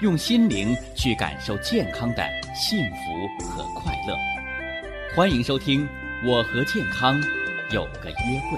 [0.00, 4.16] 用心灵去感受健康的幸福和快乐。
[5.12, 5.84] 欢迎收听
[6.24, 7.20] 《我和健康
[7.72, 8.56] 有个约会》。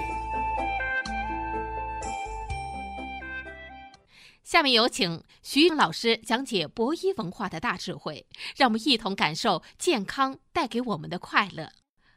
[4.43, 11.71] 下面有请徐老师讲解博医文化的大智慧，让我们一同感受健康带给我们的快乐。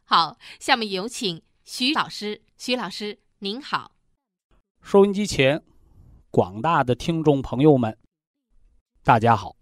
[0.05, 2.43] 好，下面有请徐老师。
[2.59, 3.93] 徐老师，您好。
[4.83, 5.63] 收音机前
[6.31, 7.97] 广大的听众朋友们。
[9.05, 9.55] 大家好，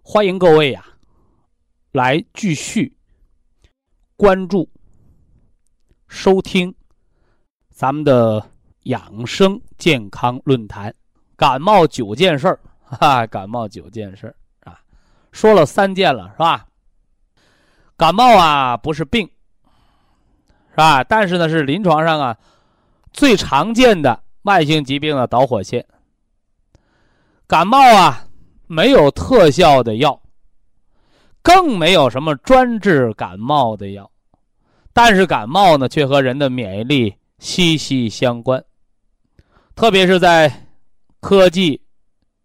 [0.00, 0.84] 欢迎各位呀，
[1.90, 2.96] 来继续
[4.16, 4.70] 关注、
[6.06, 6.72] 收听
[7.68, 8.48] 咱们的
[8.84, 10.94] 养生健康论坛。
[11.34, 14.80] 感冒九件事儿，哈，感冒九件事儿啊，
[15.32, 16.68] 说了三件了，是吧？
[17.96, 19.28] 感冒啊，不是病，
[20.70, 21.02] 是吧？
[21.02, 22.38] 但是呢，是临床上啊
[23.12, 25.84] 最常见的慢性疾病的导火线。
[27.48, 28.28] 感冒啊。
[28.72, 30.22] 没有特效的药，
[31.42, 34.08] 更没有什么专治感冒的药，
[34.92, 38.64] 但是感冒呢，却和人的免疫力息息相关。
[39.74, 40.68] 特别是在
[41.18, 41.82] 科技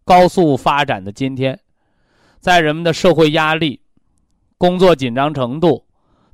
[0.04, 1.60] 高速发展的今天，
[2.40, 3.80] 在人们的社会压力、
[4.58, 5.86] 工作紧张程度、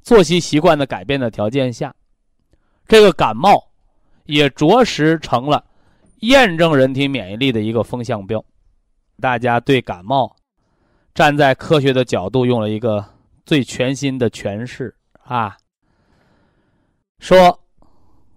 [0.02, 1.94] 作息习惯的改变的条件下，
[2.88, 3.62] 这个感冒
[4.24, 5.66] 也着实成了
[6.22, 8.42] 验证人体免疫力的一个风向标。
[9.22, 10.36] 大家对感冒，
[11.14, 13.06] 站在科学的角度，用了一个
[13.46, 15.56] 最全新的诠释啊，
[17.20, 17.58] 说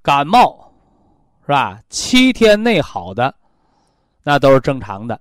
[0.02, 0.72] 感冒
[1.40, 1.80] 是吧？
[1.88, 3.34] 七天内好的，
[4.22, 5.18] 那都是正常的，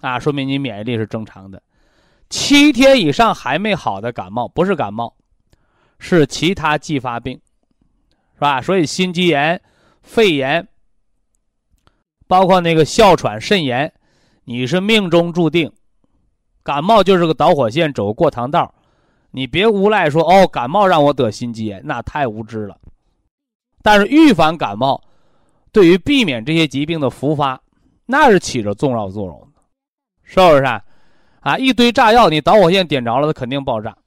[0.00, 1.60] 啊，说明你免疫力是正常的。
[2.30, 5.14] 七天以上还没好的感冒，不是感冒，
[5.98, 7.40] 是其他继发病，
[8.34, 8.62] 是吧？
[8.62, 9.60] 所以心肌炎、
[10.02, 10.66] 肺炎，
[12.26, 13.92] 包括那个哮喘、肾炎。
[14.48, 15.72] 你是命中注定，
[16.62, 18.72] 感冒就是个导火线，走过堂道，
[19.32, 22.78] 你别无赖说哦，感冒让我得心肌炎，那太无知了。
[23.82, 25.02] 但是预防感冒，
[25.72, 27.60] 对于避免这些疾病的复发，
[28.06, 29.60] 那是起着重要作用的，
[30.22, 30.80] 是不是啊？
[31.40, 33.98] 啊，一堆炸药，你导火线点着了，它肯定爆炸，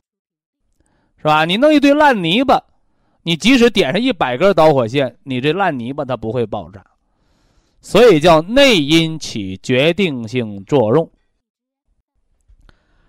[1.17, 1.43] 是吧？
[1.43, 2.63] 你弄一堆烂泥巴，
[3.23, 6.81] 你即使点上一百根导火线，你这烂泥巴它不会爆炸。
[7.81, 11.09] 所以叫内因起决定性作用。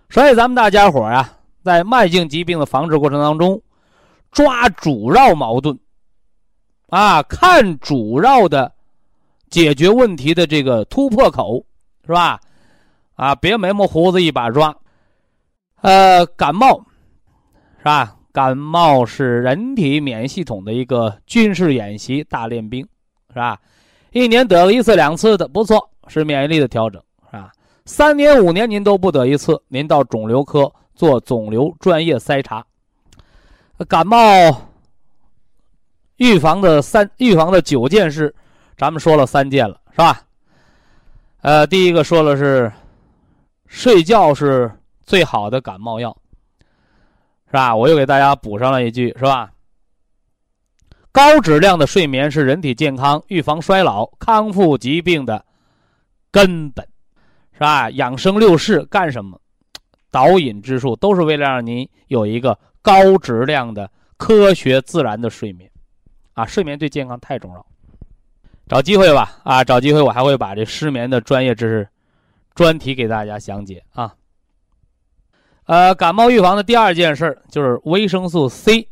[0.08, 3.60] 所以咱们大家伙啊，在慢性疾病的防治过程当中，
[4.32, 5.78] 抓主要矛盾，
[6.88, 8.72] 啊，看主要的
[9.48, 11.64] 解决问题的这个突破口，
[12.06, 12.40] 是吧？
[13.14, 14.76] 啊，别眉毛胡子一把抓。
[15.82, 16.84] 呃，感冒，
[17.78, 18.16] 是吧？
[18.32, 22.86] 感冒是人体免疫系统的一个军事演习大练兵，
[23.30, 23.58] 是吧？
[24.12, 27.00] 一年得个一次两次的不错，是免疫力的调整，
[27.30, 27.52] 是吧？
[27.84, 32.64] 三年五年您都不得一次，您到肿瘤科做肿瘤专业筛查。
[33.88, 34.18] 感冒
[36.16, 38.34] 预防的三预防的九件事，
[38.76, 40.22] 咱们说了三件了，是吧？
[41.42, 42.70] 呃，第一个说了是
[43.66, 44.70] 睡觉是
[45.02, 46.14] 最好的感冒药，
[47.46, 47.74] 是吧？
[47.74, 49.50] 我又给大家补上了一句，是吧？
[51.12, 55.44] 高质量的睡眠是人体健康、预防衰老、康复疾病的
[56.30, 56.86] 根本，
[57.52, 57.90] 是吧？
[57.90, 59.40] 养生六式干什么？
[60.10, 65.70] 导引之术都是为了让您有一个高质量的、科学自然的睡眠，
[66.34, 67.66] 啊，睡眠对健康太重要。
[68.68, 71.88] 找机会吧，啊，找机会我还会把这失眠的专业知识
[72.54, 74.14] 专题给大家详解啊。
[75.64, 78.88] 呃，感冒预防的第二件事就是维生素 C，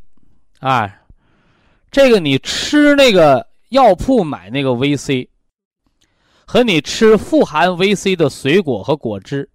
[0.59, 0.97] 啊。
[1.90, 5.29] 这个你吃那个药铺买那个 VC，
[6.46, 9.49] 和你吃富含 VC 的水果和果汁，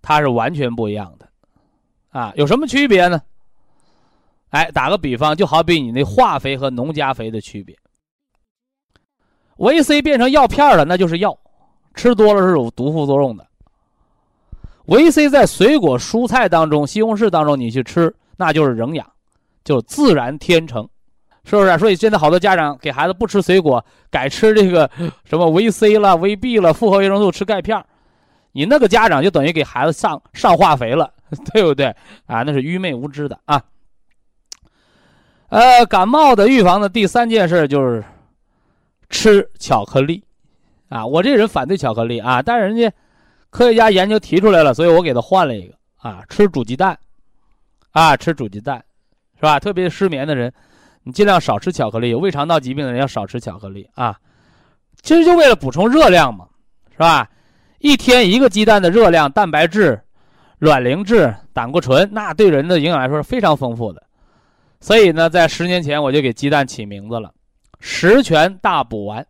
[0.00, 1.28] 它是完全不一样的，
[2.10, 3.20] 啊，有什么区别呢？
[4.50, 7.76] 哎，打个比方，就好比你那化肥和农家肥的区别
[9.56, 11.36] ，VC 变成药片了，那就是药，
[11.94, 13.46] 吃多了是有毒副作用的。
[14.86, 19.06] VC 在水果、蔬菜当中、西红柿当中你去吃，那就是营养，
[19.64, 20.88] 就自然天成。
[21.48, 21.78] 是不是？
[21.78, 24.90] 所以现在好多家长给孩子不吃水果，改吃这个
[25.24, 27.82] 什么维 C 了、维 B 了、复合维生素，吃钙片
[28.52, 31.10] 你那个家长就等于给孩子上上化肥了，
[31.52, 31.86] 对不对
[32.26, 32.42] 啊？
[32.42, 33.62] 那是愚昧无知的啊。
[35.48, 38.04] 呃，感冒的预防的第三件事就是
[39.08, 40.22] 吃巧克力
[40.90, 41.06] 啊。
[41.06, 42.92] 我这人反对巧克力啊，但是人家
[43.48, 46.98] 科学家研究提出来了，所以我给他换了一个啊，吃煮鸡蛋
[47.92, 48.84] 啊，吃煮鸡蛋
[49.36, 49.58] 是吧？
[49.58, 50.52] 特别失眠的人，
[51.08, 52.10] 你尽量少吃巧克力。
[52.10, 54.14] 有胃肠道疾病的人要少吃巧克力啊。
[55.00, 56.46] 其实就为了补充热量嘛，
[56.92, 57.26] 是吧？
[57.78, 59.98] 一天一个鸡蛋的热量、蛋白质、
[60.58, 64.02] 卵磷脂、胆固醇，那对人的营养来说是非常丰富的。
[64.80, 67.32] 所以呢，在十年前我就给鸡蛋起名字了——
[67.80, 69.26] 十全大补丸。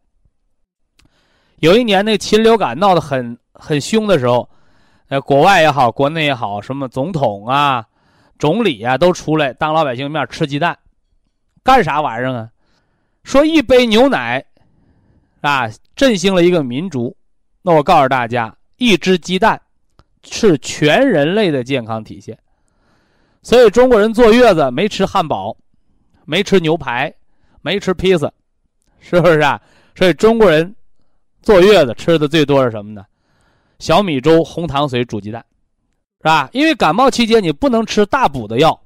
[1.61, 4.49] 有一年那禽流感闹得很很凶的时候，
[5.11, 7.85] 呃，国外也好，国内也好，什么总统啊、
[8.39, 10.77] 总理啊都出来当老百姓面吃鸡蛋，
[11.69, 12.49] 干啥玩意儿啊？
[13.25, 14.43] 说一杯牛奶。
[15.43, 17.15] 啊，振兴了一个民族。
[17.61, 19.61] 那我告诉大家，一只鸡蛋
[20.25, 22.38] 是全人类的健康体现。
[23.43, 25.55] 所以中国人坐月子没吃汉堡，
[26.25, 27.15] 没吃牛排，
[27.61, 28.32] 没吃披萨，
[28.99, 29.61] 是不是啊？
[29.94, 30.75] 所以中国人
[31.43, 33.05] 坐月子吃的最多是什么呢？
[33.79, 35.44] 小米粥、红糖水、煮鸡蛋，
[36.23, 36.49] 是吧？
[36.55, 38.81] 因为感冒期间你不能吃大补的药，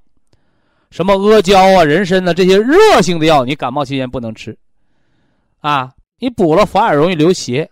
[0.92, 4.56] 什么阿胶啊、人参的这些热性的药，你感冒期间不能吃，
[5.60, 5.92] 啊。
[6.18, 7.68] 你补了反而容易流邪，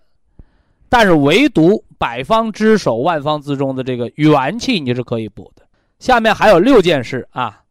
[0.89, 5.65] 但是唯独百方之首、万方之中的这个元气你是可以补的。
[6.01, 7.63] 下面还有六件事啊。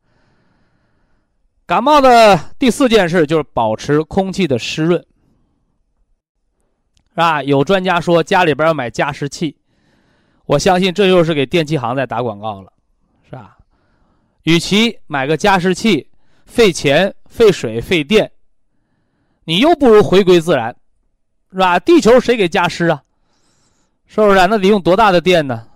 [1.66, 5.06] 感冒的第四件事就是保持空气的湿润，
[7.10, 7.44] 是吧？
[7.44, 9.58] 有专家说家里边要买加湿器，
[10.46, 12.72] 我相信这又是给电器行在打广告了，
[13.26, 13.58] 是吧？
[14.44, 16.10] 与其买个加湿器
[16.46, 18.32] 费钱、费水、费电。
[19.44, 20.76] 你又不如回归自然，
[21.52, 21.80] 是吧？
[21.80, 23.04] 地球谁给加湿啊？
[24.06, 24.36] 是不是？
[24.48, 25.68] 那得用多大的电呢？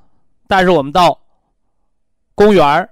[0.48, 1.20] 但是我们到
[2.36, 2.90] 公园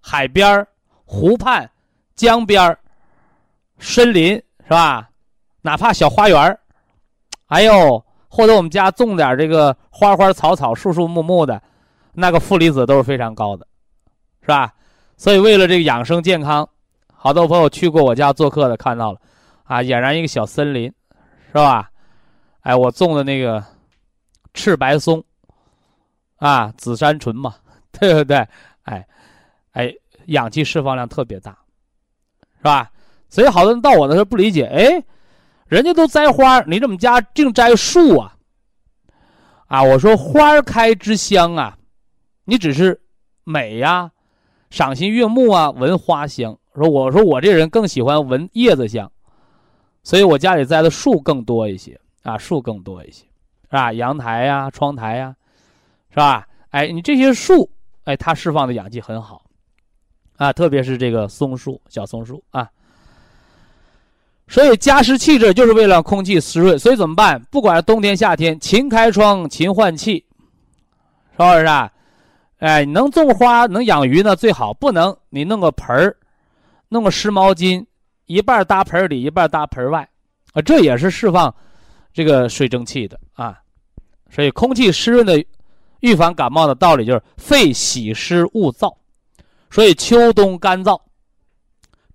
[0.00, 0.66] 海边
[1.04, 1.68] 湖畔、
[2.14, 2.76] 江边
[3.78, 5.10] 森林，是吧？
[5.62, 6.58] 哪怕小花园
[7.46, 11.60] 哎呦，或者我们家种点这个花花草草、树树木木的，
[12.12, 13.66] 那个负离子都是非常高的，
[14.48, 14.72] 是吧？
[15.18, 16.66] 所以为了这个养生健康，
[17.12, 19.20] 好多朋友去过我家做客的看到了。
[19.64, 20.90] 啊，俨然一个小森林，
[21.48, 21.90] 是吧？
[22.62, 23.62] 哎，我种的那个
[24.54, 25.22] 赤白松，
[26.36, 27.56] 啊，紫杉醇嘛，
[28.00, 28.38] 对不对？
[28.84, 29.06] 哎，
[29.72, 29.92] 哎，
[30.28, 31.50] 氧气释放量特别大，
[32.56, 32.90] 是吧？
[33.28, 35.04] 所以好多人到我的时候不理解，哎，
[35.66, 38.34] 人家都栽花，你怎么家净栽树啊？
[39.66, 41.76] 啊，我说花开之香啊，
[42.46, 42.98] 你只是
[43.44, 44.10] 美呀，
[44.70, 46.56] 赏心悦目啊，闻花香。
[46.74, 49.10] 说我说我这人更喜欢闻叶子香。
[50.04, 53.24] 所以我家里栽的树更多一些啊，树更多一些，
[53.64, 53.92] 是吧？
[53.92, 55.34] 阳台呀，窗台呀，
[56.10, 56.46] 是吧？
[56.70, 57.68] 哎，你这些树，
[58.04, 59.42] 哎，它释放的氧气很好，
[60.36, 62.68] 啊，特别是这个松树、小松树啊。
[64.46, 66.78] 所以加湿器这就是为了空气湿润。
[66.78, 67.42] 所以怎么办？
[67.50, 70.24] 不管是冬天夏天，勤开窗，勤换气，
[71.32, 71.92] 是不是啊？
[72.58, 76.16] 哎，能种花、能养鱼呢最好，不能你弄个盆儿，
[76.88, 77.84] 弄个湿毛巾。
[78.26, 80.06] 一半搭盆里，一半搭盆外，
[80.52, 81.54] 啊，这也是释放
[82.12, 83.58] 这个水蒸气的啊。
[84.30, 85.42] 所以，空气湿润的
[86.00, 88.94] 预防感冒的道理就是肺喜湿勿燥。
[89.70, 91.00] 所以，秋冬干燥，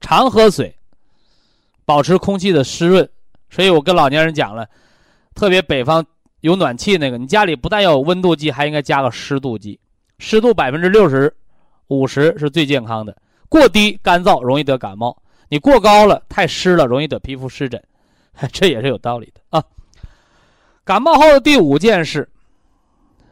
[0.02, 0.78] 常喝水，
[1.84, 3.10] 保持空气的湿润。
[3.50, 4.70] 所以我跟老年人讲了，
[5.34, 6.06] 特别北方
[6.42, 9.80] 有暖气那个，你家里不但要有温度计，还应该加个湿度计，
[10.20, 11.34] 湿度百分之六十、
[11.88, 13.16] 五十是最健康的。
[13.50, 15.16] 过低干燥容易得感冒。
[15.50, 17.84] 你过高了，太湿了，容易得皮肤湿疹，
[18.52, 19.64] 这也是有道理的啊。
[20.84, 22.28] 感冒后的第五件事，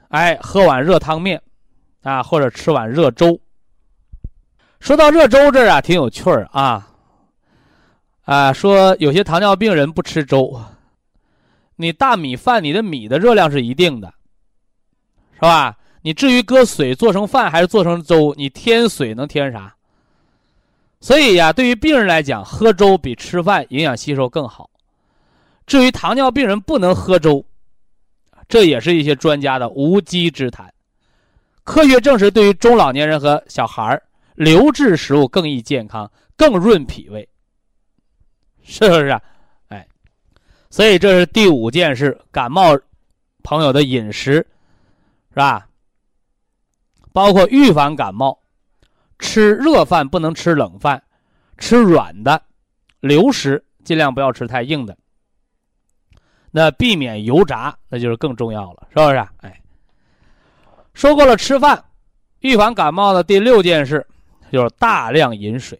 [0.09, 1.41] 哎，喝碗热汤面，
[2.03, 3.39] 啊，或者吃碗热粥。
[4.79, 6.87] 说到热粥这儿啊，挺有趣儿啊。
[8.25, 10.61] 啊，说有些糖尿病人不吃粥，
[11.75, 14.13] 你大米饭，你的米的热量是一定的，
[15.33, 15.75] 是吧？
[16.01, 19.75] 你至于搁水做成饭还是做成粥，你添水能添啥？
[20.99, 24.69] 所以呀，对于病人来讲，喝粥比吃饭营养吸收更好。
[25.65, 27.43] 至于糖尿病人不能喝粥，
[28.47, 30.71] 这也是一些专家的无稽之谈。
[31.63, 34.03] 科学证实，对于中老年人和小孩儿，
[34.35, 37.27] 流质食物更易健康，更润脾胃，
[38.63, 39.07] 是不是？
[39.07, 39.21] 啊？
[39.69, 39.87] 哎，
[40.69, 42.77] 所以这是第五件事：感冒
[43.43, 44.45] 朋友的饮食，
[45.29, 45.67] 是吧？
[47.13, 48.39] 包括预防感冒。
[49.19, 51.03] 吃热饭不能吃冷饭，
[51.59, 52.41] 吃软的，
[53.01, 54.97] 流食尽量不要吃太硬的。
[56.49, 59.17] 那避免油炸，那就是更重要了，是不是？
[59.41, 59.61] 哎，
[60.95, 61.85] 说过了吃饭，
[62.39, 64.07] 预防感冒的第六件事
[64.51, 65.79] 就是大量饮水。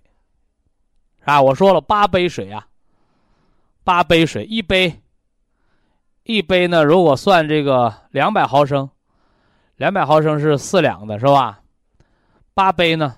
[1.26, 2.68] 啊，我说了八杯水啊，
[3.84, 5.02] 八杯水，一杯，
[6.24, 8.88] 一杯呢，如果算这个两百毫升，
[9.82, 11.60] 两百毫升是四两的，是吧？
[12.54, 13.16] 八杯呢？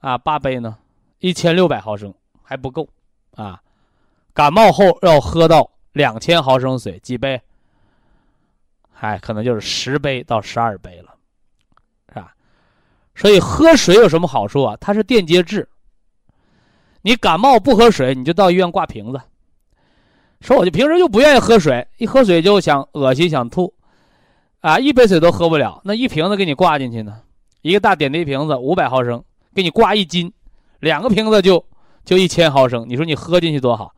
[0.00, 0.76] 啊，八杯呢，
[1.20, 2.12] 一千六百毫升
[2.42, 2.88] 还不够
[3.36, 3.62] 啊！
[4.34, 7.40] 感冒后要喝到两千毫升水，几杯？
[8.98, 11.14] 哎，可能就是十杯到十二杯了，
[12.08, 12.34] 是吧？
[13.14, 14.76] 所以喝水有什么好处啊？
[14.80, 15.68] 它是电解质。
[17.02, 19.20] 你感冒不喝水，你就到医院挂瓶子。
[20.40, 23.72] 说我就平时就不愿意喝水，一喝水就想恶心想吐，
[24.62, 27.20] 啊，一杯水都喝不了，那一瓶子给你挂进去呢？
[27.62, 29.22] 一个大点滴瓶子五百毫升，
[29.54, 30.32] 给你挂一斤，
[30.78, 31.64] 两个瓶子就
[32.04, 32.88] 就一千毫升。
[32.88, 33.92] 你说你喝进去多好？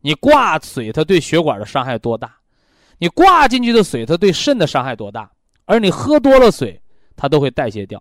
[0.00, 2.32] 你挂水它对血管的伤害多大？
[2.98, 5.28] 你挂进去的水它对肾的伤害多大？
[5.64, 6.80] 而你喝多了水，
[7.16, 8.00] 它都会代谢掉。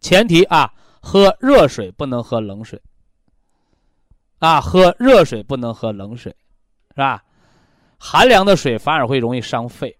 [0.00, 2.80] 前提啊，喝热水不能喝冷水。
[4.38, 6.30] 啊，喝热水不能喝冷水，
[6.90, 7.20] 是吧？
[7.98, 9.97] 寒凉的水反而会容易伤肺。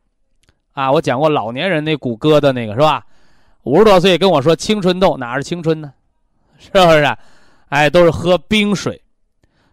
[0.79, 3.05] 啊，我讲过老年人那骨骼的那个是吧？
[3.65, 5.93] 五十多岁跟我说青春痘，哪是青春呢？
[6.57, 7.17] 是不是？
[7.71, 9.03] 哎，都是喝冰水、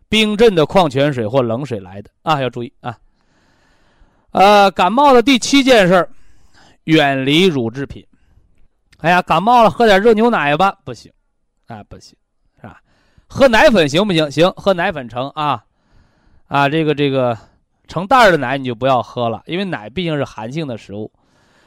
[0.09, 2.97] 冰镇的矿泉水或冷水来的啊，要注意啊。
[4.31, 6.09] 呃，感冒的第七件事，
[6.85, 8.03] 远离乳制品。
[9.01, 11.11] 哎呀，感冒了喝点热牛奶吧，不行，
[11.67, 12.17] 啊，不行。
[12.59, 12.81] 是吧
[13.27, 14.31] 喝奶粉行不行？
[14.31, 15.63] 行，喝奶粉成啊，
[16.47, 17.37] 啊，这个这个
[17.87, 21.11] 成袋的奶你就不要喝了，因为奶毕竟是寒性的食物。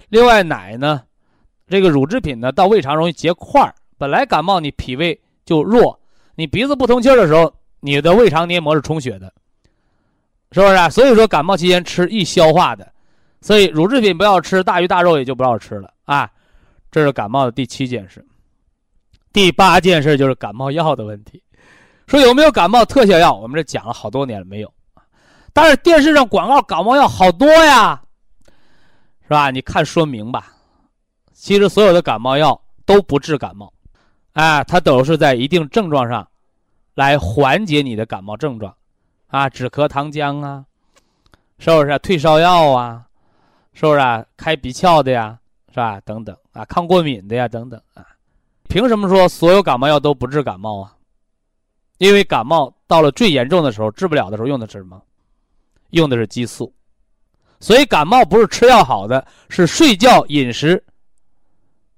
[0.09, 1.03] 另外，奶呢，
[1.69, 3.75] 这个乳制品呢，到胃肠容易结块儿。
[3.97, 5.99] 本来感冒你脾胃就弱，
[6.35, 9.33] 你鼻子不通气的时候，你的胃肠黏膜是充血的，
[10.53, 10.75] 是不是？
[10.75, 10.89] 啊？
[10.89, 12.91] 所以说感冒期间吃易消化的，
[13.41, 16.31] 所以乳制品不要吃，大鱼大肉也就不要吃了啊。
[16.91, 18.25] 这是感冒的第七件事。
[19.33, 21.43] 第八件事就是感冒药的问题。
[22.07, 23.35] 说有没有感冒特效药？
[23.35, 24.73] 我们这讲了好多年了，没有。
[25.53, 28.01] 但是电视上广告感冒药好多呀，
[29.23, 29.51] 是吧？
[29.51, 30.55] 你看说明吧。
[31.33, 33.73] 其实所有的感冒药都不治感冒，
[34.33, 36.29] 哎，它都是在一定症状上，
[36.95, 38.75] 来缓解你的感冒症状，
[39.29, 40.65] 啊，止咳糖浆啊，
[41.59, 41.99] 是不是？
[42.01, 43.05] 退烧药啊，
[43.73, 44.25] 是不是啊？
[44.37, 45.39] 开鼻窍的呀，
[45.71, 46.01] 是吧？
[46.01, 48.05] 等等啊，抗过敏的呀，等等啊。
[48.69, 50.95] 凭什么说所有感冒药都不治感冒啊？
[51.99, 55.01] 因为感冒到了最严重的时候，治不了的时候，用的是什么？
[55.91, 56.75] 用的是激素。
[57.61, 60.71] 所以感冒不是吃药好的，是睡觉、饮食，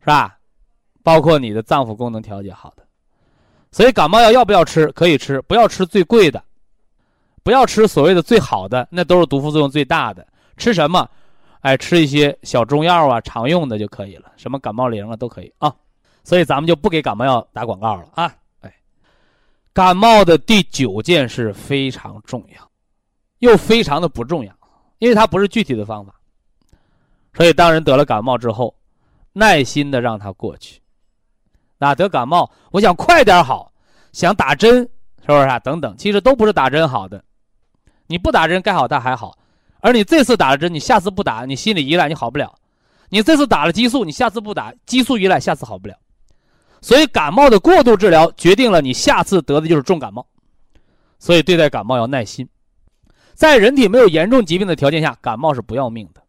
[0.00, 0.38] 是吧？
[1.02, 2.86] 包括你的脏腑功能调节好的。
[3.72, 4.86] 所以感冒药要不要吃？
[4.92, 6.42] 可以吃，不要吃最贵的，
[7.42, 10.26] 不要吃所谓的最好的，那都是毒副作用最大的。
[10.56, 11.08] 吃什么？
[11.60, 15.74] 哎，吃一些小中药啊，常用的就可以了，什么感冒灵啊都可以啊。
[16.24, 18.34] 所以咱们就不给感冒药打广告了啊。
[18.60, 18.74] 哎
[19.72, 22.69] 感冒的第九件事非常重要，
[23.40, 24.54] 又非常的不重要，
[24.98, 26.14] 因为它不是具体的方法。
[27.34, 28.74] 所以，当人得了感冒之后，
[29.32, 30.80] 耐心的让它过去。
[31.78, 33.72] 那得感冒，我想快点好，
[34.12, 34.78] 想打针，
[35.20, 35.58] 是不是啊？
[35.58, 37.22] 等等，其实都不是打针好的。
[38.06, 39.38] 你不打针该好它还好，
[39.80, 42.54] 而你这次打了针，你下次不打，你心理依赖你好不了。
[43.08, 45.96] 你这次打了激素，你下次不打，激素依赖下次好不了。
[46.82, 50.26] 所以感冒的过度治疗决定了你下次得的就是重感冒，
[51.18, 52.48] 所以对待感冒要耐心。
[53.40, 56.20] 在人体没有严重疾病的条件下，感冒是不要命的。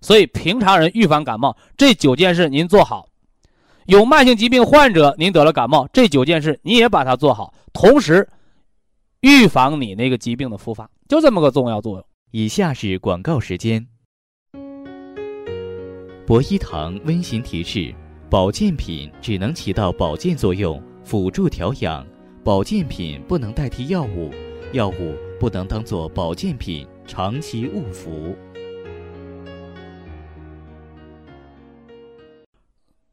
[0.00, 3.08] 所以平常人预防感冒这九件事您做好，
[3.86, 8.28] 有慢性疾病患者您得了感冒这九件事你也把它做好，同时
[9.22, 12.06] 预防你那个疾病的复发，就这么个重要作用。
[12.30, 13.84] 以下是广告时间。
[16.24, 17.92] 博一堂温馨提示。
[18.30, 22.04] 保健品只能起到保健作用，辅助调养；
[22.44, 24.32] 保健品不能代替药物，
[24.72, 28.36] 药物不能当做保健品长期误服。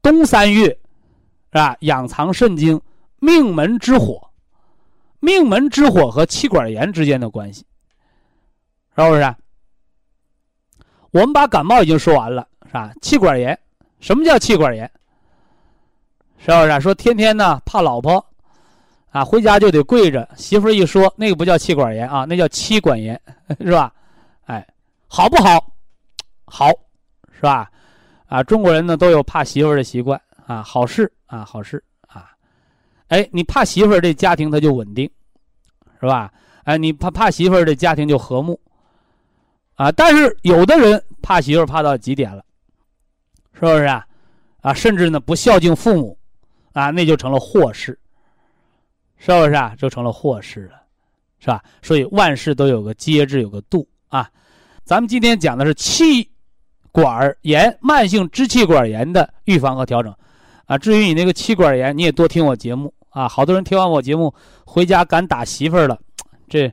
[0.02, 0.78] 冬三月，是
[1.52, 1.76] 吧？
[1.80, 2.80] 养藏肾经，
[3.20, 4.30] 命门之火，
[5.20, 7.64] 命门之火和气管炎之间的关系，
[8.96, 9.34] 是不是？
[11.10, 12.92] 我们把感冒已经说完了，是吧？
[13.00, 13.58] 气管炎，
[14.00, 14.90] 什么叫气管炎？
[16.36, 18.22] 是不是说天天呢怕老婆，
[19.14, 20.28] 啊回家就得跪着？
[20.36, 23.18] 媳妇一说那个不叫气管炎啊，那叫妻管严，
[23.62, 23.94] 是吧？
[24.46, 24.66] 哎，
[25.06, 25.72] 好不好？
[26.46, 26.68] 好，
[27.32, 27.70] 是吧？
[28.26, 32.28] 啊，中国人呢都有怕媳妇的习惯啊，好事啊，好事啊。
[33.06, 35.08] 哎，你怕媳妇这家庭它就稳定，
[36.00, 36.32] 是吧？
[36.64, 38.58] 哎，你怕怕媳妇这家庭就和睦，
[39.76, 39.92] 啊。
[39.92, 42.44] 但是有的人怕媳妇怕到极点了，
[43.52, 44.04] 是不是啊？
[44.62, 46.18] 啊，甚至呢不孝敬父母，
[46.72, 47.96] 啊，那就成了祸事，
[49.18, 49.74] 是不是啊？
[49.76, 50.82] 就成了祸事了，
[51.38, 51.62] 是吧？
[51.82, 54.30] 所以万事都有个节制，有个度啊。
[54.84, 56.30] 咱们今天讲的是气
[56.92, 60.14] 管炎、慢性支气管炎的预防和调整，
[60.66, 63.28] 啊，至于你那个气管炎，你也多听我节目啊。
[63.28, 65.98] 好多人听完我节目回家敢打媳妇儿了，
[66.48, 66.72] 这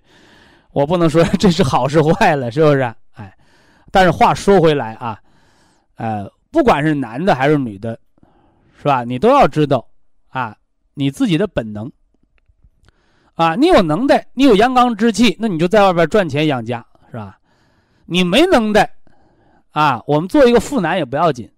[0.71, 2.81] 我不能说这是好是坏了，是不是？
[3.13, 3.35] 哎，
[3.91, 5.19] 但是话说回来啊，
[5.95, 6.31] 呃。
[6.53, 7.97] 不管是男的还是女的，
[8.77, 9.05] 是吧？
[9.05, 9.87] 你都要知道，
[10.27, 10.53] 啊，
[10.95, 11.89] 你自己的本能，
[13.41, 17.39] 啊，你有能耐，你有阳刚之气，那你就在外边赚钱养家，是吧？
[18.05, 18.87] 你没能耐，
[19.71, 21.49] 啊，我们做一个妇男也不要紧，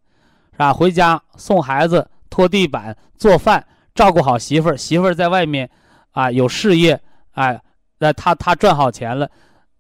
[0.54, 0.72] 是吧？
[0.72, 5.70] 回家送孩子、拖地板、做饭、照顾好媳妇儿，媳妇儿在外面，
[6.12, 6.98] 啊，有事业，
[7.34, 7.62] 哎，
[8.00, 9.30] 那他他赚好钱了，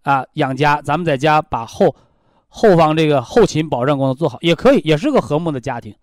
[0.02, 1.96] 啊，养家，咱们在家把后。
[2.56, 5.96] 后方这个后勤保障工作做好也可以，也是个和睦的家庭，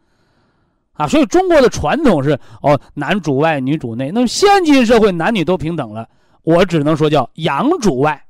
[1.01, 4.11] 啊，所以中国的传统是哦，男主外女主内。
[4.11, 6.07] 那么现今社会男女都平等了，
[6.43, 8.23] 我只能说叫阳主外，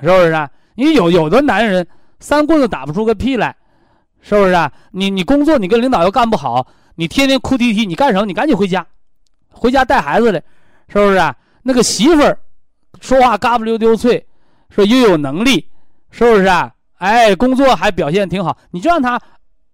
[0.00, 0.48] 是不是啊？
[0.74, 1.86] 你有有的男人
[2.18, 3.54] 三棍子打不出个屁来，
[4.22, 4.72] 是不是啊？
[4.90, 8.24] 你你工作你跟领导又干不好，你天天哭啼啼，你干什么？
[8.24, 8.86] 你赶紧回家，
[9.50, 10.42] 回家带孩子来，
[10.88, 11.36] 是不是啊？
[11.62, 12.38] 那个媳妇儿
[13.00, 14.26] 说话嘎不溜丢脆，
[14.70, 15.68] 说又有能力，
[16.10, 16.72] 是不是啊？
[16.96, 19.20] 哎，工作还表现挺好，你就让他，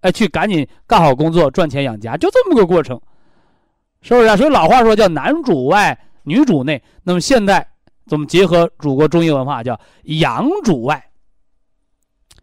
[0.01, 3.01] 哎，去赶紧干好工作，赚钱养家，就这么个过程，
[4.01, 4.37] 是不是啊？
[4.37, 6.83] 所以老话说叫男主外，女主内。
[7.03, 7.67] 那么现在
[8.07, 11.05] 咱们结合祖国中医文化，叫阳主外，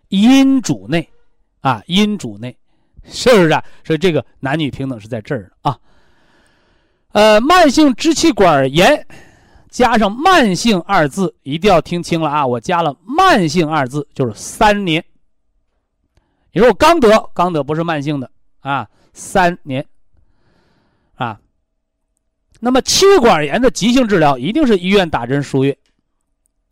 [0.10, 1.10] 阴主内，
[1.62, 2.58] 啊，阴主内，
[3.04, 3.64] 是不是啊？
[3.84, 5.78] 所以这个男女平等是在这儿啊。
[7.12, 9.06] 呃，慢性支气管炎。
[9.68, 12.48] 加上“慢性”二字，一定要听清了啊！
[12.48, 15.04] 我加了“慢性”二字，就是三年。
[16.56, 18.32] 你说我刚得，刚得不是慢性的
[18.62, 19.86] 啊，三年
[21.16, 21.38] 啊。
[22.62, 25.78] 那么气管炎的急性治疗，一定是医院打针输液。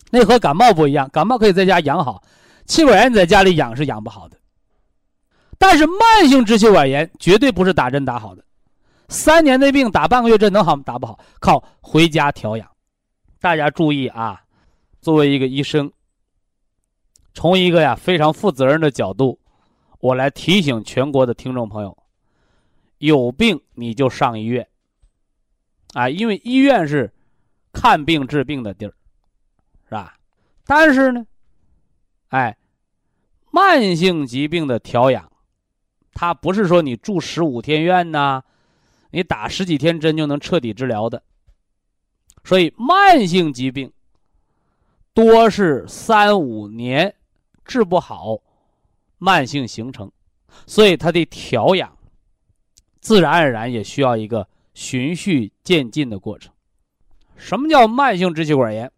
[0.10, 2.24] 那和感冒不一样，感冒可以在家养好，
[2.66, 4.38] 气管炎你在家里养是养不好的。
[5.58, 8.46] 但是慢性支气管炎绝对不是打针打好的，
[9.10, 10.84] 三年的病打半个月针能好吗？
[10.86, 12.66] 打不好，靠回家调养。
[13.42, 14.40] 大家注意啊！
[15.02, 15.92] 作为一个医生，
[17.34, 19.38] 从一个呀非常负责任的角度，
[20.04, 21.98] 我来提醒全国的听众朋友：
[22.98, 24.68] 有病你就上医院
[25.94, 26.10] 啊！
[26.10, 27.14] 因为医院是
[27.72, 28.94] 看病治病的地儿，
[29.86, 30.18] 是吧？
[30.66, 31.26] 但是呢，
[32.28, 32.58] 哎，
[33.50, 35.32] 慢性疾病的调养，
[36.12, 38.44] 它不是说你住十五天院呐，
[39.12, 41.24] 你打十几天针就能彻底治疗的。
[42.44, 43.94] 所以，慢性疾病
[45.14, 47.16] 多是三五年
[47.64, 48.38] 治不好，
[49.24, 50.12] 慢性形成，
[50.68, 51.98] 所以它的调养
[53.00, 56.52] 自然而然也需要一个循序渐进的过程。
[57.38, 58.92] 什么叫慢性支气管炎？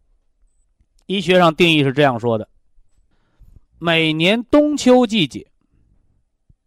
[1.05, 2.49] 医学上定义是这样说的：
[3.77, 5.51] 每年冬秋季节，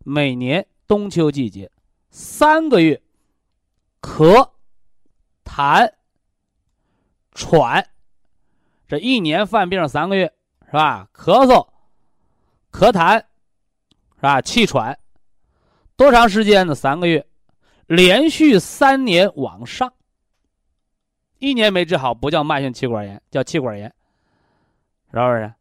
[0.05, 1.71] 每年冬秋季节
[2.11, 3.03] 三个月，
[4.01, 4.51] 咳、
[5.45, 5.93] 痰。
[7.35, 7.89] 喘，
[8.89, 10.33] 这一年犯病三个月，
[10.67, 11.09] 是吧？
[11.15, 11.69] 咳嗽、
[12.73, 13.23] 咳痰，
[14.19, 14.41] 是吧？
[14.43, 14.99] 气喘，
[15.97, 16.75] 多长时间呢？
[16.75, 17.25] 三个月，
[17.87, 19.93] 连续三年往上，
[21.39, 23.93] 一年没治好，不叫慢性气管炎，叫气管炎，
[25.13, 25.55] 是不是？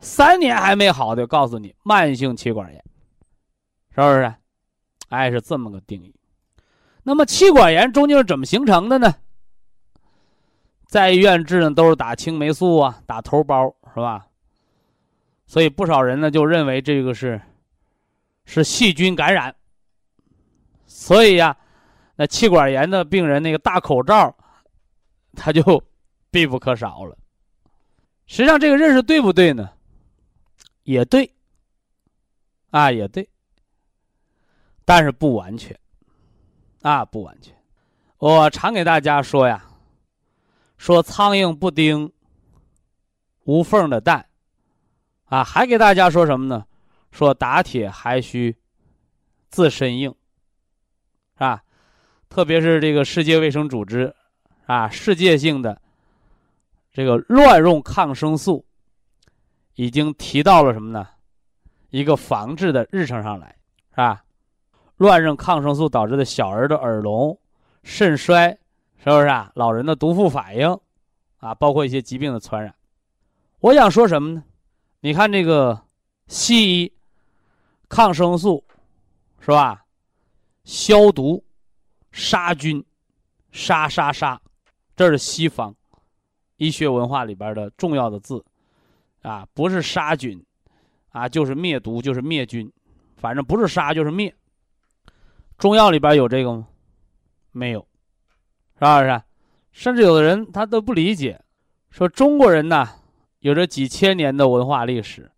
[0.00, 2.84] 三年还没好的，告诉你慢性气管炎，
[3.94, 4.34] 是不是？
[5.08, 6.14] 哎，是这么个定义。
[7.02, 9.14] 那么气管炎究竟是怎么形成的呢？
[10.86, 14.26] 在医院治呢，都是打青霉素啊，打头孢是吧？
[15.46, 17.40] 所以不少人呢就认为这个是
[18.44, 19.54] 是细菌感染。
[20.86, 21.56] 所以呀，
[22.16, 24.34] 那气管炎的病人那个大口罩，
[25.34, 25.82] 他就
[26.30, 27.16] 必不可少了。
[28.26, 29.70] 实际上这个认识对不对呢？
[30.84, 31.30] 也对，
[32.70, 33.28] 啊也对，
[34.84, 35.78] 但是不完全，
[36.82, 37.54] 啊不完全。
[38.18, 39.64] 我常给大家说呀。
[40.76, 42.12] 说苍蝇不叮
[43.44, 44.28] 无缝的蛋，
[45.26, 46.66] 啊，还给大家说什么呢？
[47.14, 48.56] 说打铁还需
[49.48, 50.10] 自身硬，
[51.34, 51.62] 是吧？
[52.28, 54.12] 特别是这个世界卫生组织
[54.66, 55.80] 啊，世界性的
[56.92, 58.66] 这个乱用抗生素，
[59.76, 61.08] 已经提到了什么呢？
[61.90, 63.56] 一个防治的日程上来，
[63.90, 64.24] 是吧？
[64.96, 67.38] 乱用抗生素导致的小儿的耳聋、
[67.84, 68.58] 肾衰。
[68.96, 69.52] 是不是啊？
[69.54, 70.80] 老人的毒副反应，
[71.36, 72.74] 啊，包括一些疾病的传染。
[73.60, 74.42] 我想说什么呢？
[75.00, 75.78] 你看这个
[76.26, 76.92] 西医，
[77.94, 78.64] 抗生素，
[79.38, 79.84] 是吧？
[80.64, 81.44] 消毒、
[82.10, 82.84] 杀菌、
[83.52, 84.40] 杀杀杀，
[84.96, 85.72] 这是西方
[86.56, 88.44] 医学文化里边的重要的字
[89.22, 90.44] 啊，不是杀菌
[91.10, 92.68] 啊，就是灭毒，就是灭菌，
[93.14, 94.34] 反正不是杀就是灭。
[95.56, 96.66] 中药里边有这个吗？
[97.52, 97.86] 没有，
[98.76, 99.22] 是不是？
[99.70, 101.40] 甚至有的人他都不理解，
[101.90, 102.88] 说中国人呢
[103.38, 105.30] 有着几千年的文化历史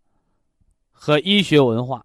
[0.91, 2.03] 和医学文化，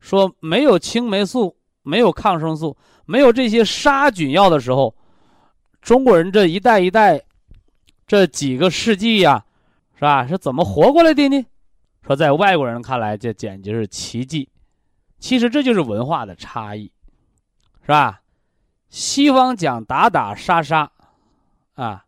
[0.00, 4.94] 说没有青霉素、没有抗生素、没有这些杀菌药的时候，
[5.80, 7.22] 中国人这一代一代
[8.06, 9.44] 这几个世纪呀，
[9.94, 10.26] 是吧？
[10.26, 11.46] 是怎么活过来的呢？
[12.06, 14.48] 说在外国人看来，这简直是奇迹。
[15.18, 16.90] 其实这就是文化的差异。
[17.82, 18.20] 是吧？
[18.88, 20.90] 西方讲打打杀杀，
[21.74, 22.04] 啊，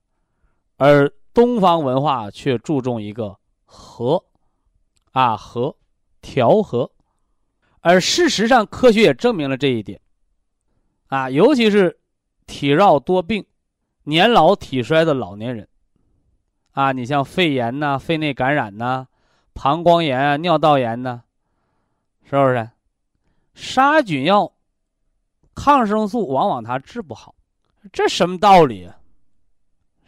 [0.76, 4.22] 而东方文化却注重一个和，
[5.12, 5.74] 啊和
[6.20, 6.90] 调和，
[7.82, 10.00] 而事实上科学也证明了这一点，
[11.08, 11.98] 啊，尤其是
[12.46, 13.44] 体弱多病、
[14.04, 15.68] 年老体衰的老年人，
[16.72, 19.06] 啊，你像肺炎呐、肺内感染呐、
[19.52, 21.22] 膀胱炎啊、尿道炎呐，
[22.24, 22.70] 是不是？
[23.54, 24.50] 杀菌药。
[25.54, 27.34] 抗生素往往它治不好，
[27.92, 28.96] 这什么道理啊？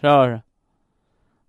[0.00, 0.42] 是不是？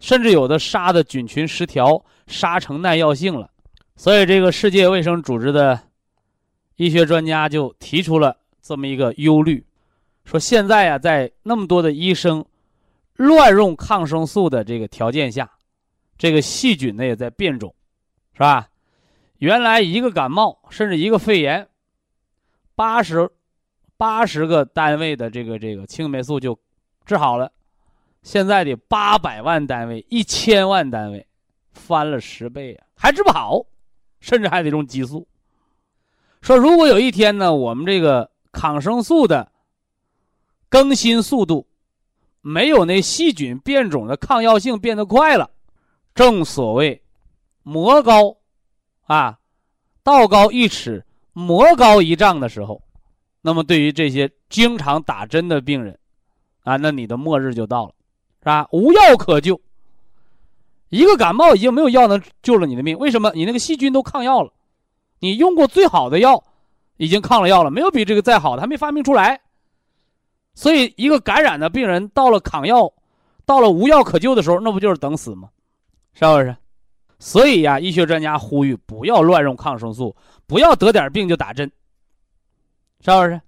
[0.01, 3.49] 甚至有的杀的菌群失调，杀成耐药性了。
[3.95, 5.79] 所以，这个世界卫生组织的
[6.75, 9.65] 医学专家就提出了这么一个忧虑，
[10.23, 12.45] 说现在啊，在那么多的医生
[13.15, 15.49] 乱用抗生素的这个条件下，
[16.17, 17.73] 这个细菌呢也在变种，
[18.33, 18.69] 是吧？
[19.37, 21.67] 原来一个感冒，甚至一个肺炎，
[22.75, 23.29] 八十。
[23.97, 26.59] 八十个单位的这个这个青霉素就
[27.05, 27.49] 治好了，
[28.23, 31.25] 现在的八百万单位、一千万单位，
[31.71, 33.65] 翻了十倍啊，还治不好，
[34.19, 35.25] 甚至还得用激素。
[36.45, 39.51] 说如果有一天呢，我们这个抗生素的
[40.69, 41.65] 更新速度
[42.39, 45.49] 没有那细菌变种的抗药性变得快了，
[46.13, 47.01] 正所谓
[47.63, 48.37] 魔高
[49.05, 49.39] 啊，
[50.03, 51.03] 道高一尺，
[51.33, 52.79] 魔高一丈的时候。
[53.41, 55.97] 那么，对于这些经常打针的病人，
[56.61, 57.93] 啊，那你的末日就到了，
[58.37, 58.67] 是吧？
[58.71, 59.59] 无药可救。
[60.89, 63.31] 一个感冒已经没有药能救了你的命，为什么？
[63.33, 64.53] 你那个细菌都抗药了，
[65.25, 66.43] 你用过最好的药，
[66.97, 69.41] 已经抗了药了，没有比这个再好的，还没发明出来。
[70.53, 72.93] 所以，一个感染的病人到了抗药，
[73.43, 75.49] 到了无药可救的时候，那不就是等死吗？
[76.13, 76.55] 是不是？
[77.17, 81.71] 所以呀，医学专家呼吁不要乱用抗生素，不要得点病就打针。
[83.01, 83.41] 是不是？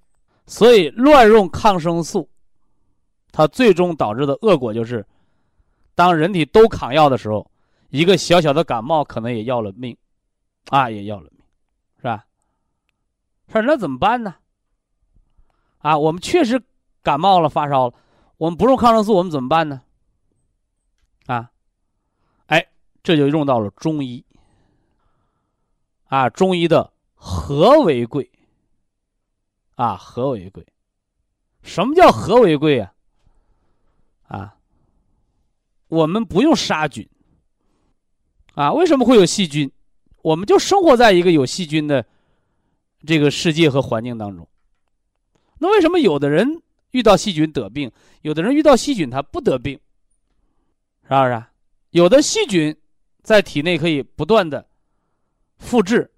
[0.48, 2.28] 所以乱用抗生素，
[3.32, 5.06] 它最终导致的恶果就是，
[5.94, 7.50] 当人体都抗药的时候，
[7.90, 9.96] 一个小小的感冒可能也要了命，
[10.70, 11.37] 啊，也要了命，
[13.52, 14.36] 说那怎么办呢？
[15.80, 16.62] 啊，我们确实
[17.02, 17.94] 感冒了、发烧了，
[18.38, 19.82] 我们不用抗生素，我们怎么办呢？
[21.28, 21.52] 啊，
[22.48, 22.68] 哎，
[23.04, 24.26] 这就用到了中医，
[26.08, 28.30] 啊，中医的和为贵。
[29.76, 30.66] 啊，和为贵。
[31.62, 32.94] 什么叫和为贵啊？
[34.28, 34.58] 啊，
[35.88, 37.08] 我们不用杀菌。
[38.56, 39.72] 啊，为什么会有细菌？
[40.24, 42.04] 我们就生活在一个有细菌的
[43.06, 44.48] 这个世界和环境当中。
[45.60, 49.80] 那为什么有的人遇到细菌得病，有的人遇到细菌他不得病？
[51.04, 51.44] 是不是？
[51.92, 52.76] 有的细菌
[53.22, 54.68] 在体内可以不断的
[55.58, 56.12] 复制，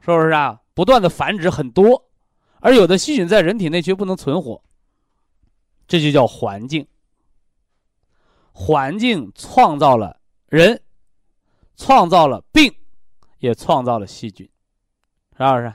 [0.00, 0.60] 是不是啊？
[0.72, 2.02] 不断的繁殖很多。
[2.60, 4.62] 而有的细菌在人体内却不能存活，
[5.86, 6.86] 这就叫环境。
[8.52, 10.80] 环境创造了人，
[11.76, 12.74] 创造了病，
[13.38, 14.48] 也创造了细菌，
[15.38, 15.74] 是不是？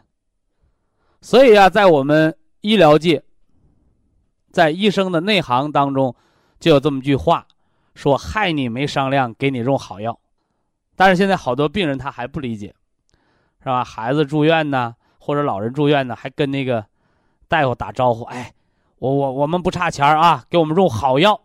[1.22, 3.24] 所以啊，在我们医疗界，
[4.52, 6.16] 在医生的内行当中，
[6.60, 7.46] 就有这么句话，
[7.96, 10.20] 说害你没商量，给你用好药。
[10.96, 12.74] 但是现在好多病人他还不理解，
[13.60, 13.84] 是吧？
[13.84, 14.96] 孩子住院呢。
[15.24, 16.84] 或者老人住院呢，还跟那个
[17.48, 18.52] 大夫打招呼，哎，
[18.98, 21.40] 我我我们不差钱啊，给我们用好药，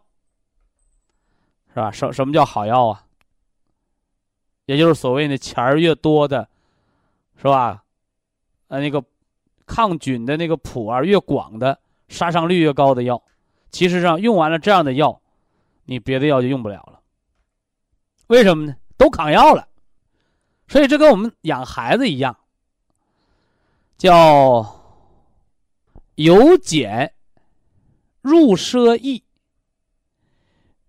[1.68, 1.90] 是吧？
[1.90, 3.05] 什什么叫好药啊？
[4.64, 6.48] 也就是所谓的钱儿越多的，
[7.37, 7.85] 是吧？
[8.68, 9.05] 呃，那个
[9.66, 13.22] 抗菌的那个谱啊越广的，杀伤率越高的药，
[13.70, 15.20] 其实上用完了这样的药，
[15.85, 17.00] 你别的药就用不了了。
[18.26, 18.76] 为什么呢？
[18.96, 19.68] 都抗药了，
[20.66, 22.37] 所以这跟我们养孩子一样。
[23.98, 24.83] 叫
[26.16, 27.14] 由俭
[28.20, 29.22] 入奢易，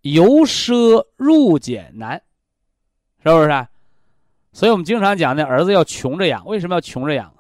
[0.02, 2.22] 由奢入俭难，
[3.24, 3.68] 是不是？
[4.52, 6.46] 所以我们经常讲，那儿子要穷着养。
[6.48, 7.34] 为什么要穷着养？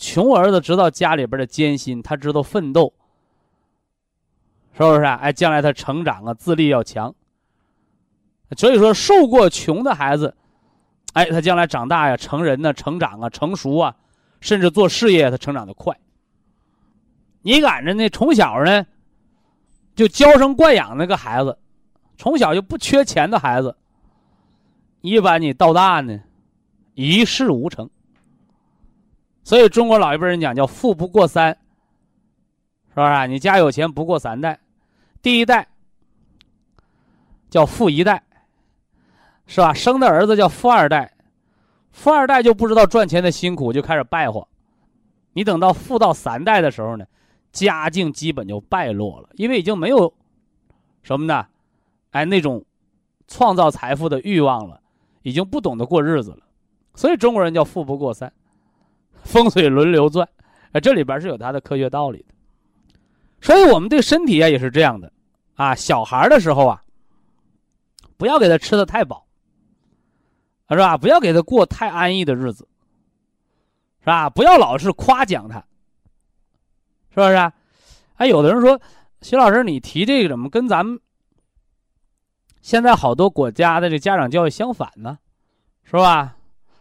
[0.00, 2.90] 穷儿子知道家里边的艰辛，他知道奋斗，
[4.72, 5.16] 是不是啊？
[5.16, 7.14] 哎，将来他成长啊，自立要强。
[8.56, 10.34] 所以说，受过穷的孩子，
[11.12, 13.94] 哎，他将来长大呀，成人呢，成长啊，成熟啊，
[14.40, 15.94] 甚至做事业，他成长的快。
[17.42, 18.86] 你赶着那从小呢，
[19.94, 21.58] 就娇生惯养那个孩子，
[22.16, 23.76] 从小就不缺钱的孩子，
[25.02, 26.20] 一般你到大呢，
[26.94, 27.90] 一事无成。
[29.50, 31.58] 所以中国老一辈人讲叫“富不过三”，
[32.94, 33.26] 是不是？
[33.26, 34.60] 你家有钱不过三代，
[35.20, 35.66] 第一代
[37.48, 38.22] 叫富一代。
[39.48, 39.74] 是吧？
[39.74, 41.12] 生的儿子叫富二代，
[41.90, 44.40] 富二代就不知道赚钱的辛苦，就开始败坏。
[45.32, 47.04] 你等到富到三代的时候呢，
[47.50, 50.14] 家境基本就败落了，因为已经没有
[51.02, 51.44] 什么呢？
[52.12, 52.64] 哎，那种
[53.26, 54.80] 创造财富的欲望了，
[55.22, 56.38] 已经不懂得过日子了。
[56.94, 58.32] 所以中国人叫富不过三，
[59.24, 60.28] 风水轮流转。
[60.72, 62.34] 哎，这里边是有它的科学道理的。
[63.40, 65.12] 所以我们对身体啊也是这样的
[65.54, 66.82] 啊，小孩的时候啊，
[68.16, 69.26] 不要给他吃的太饱。
[70.72, 70.96] 是吧？
[70.96, 72.68] 不要给他过太安逸的日子，
[73.98, 74.30] 是吧？
[74.30, 75.58] 不要老是夸奖他，
[77.12, 77.34] 是不是？
[78.14, 78.80] 哎，有的人说，
[79.20, 80.96] 徐老师，你提这个怎么跟咱们
[82.60, 85.18] 现在好多国家的这家长教育相反呢？
[85.82, 86.36] 是吧？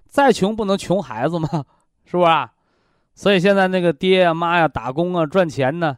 [0.06, 1.66] 再穷不能穷孩子吗？
[2.10, 2.50] 是不是？
[3.14, 5.98] 所以现在那个爹呀、妈呀，打工啊，赚钱呢，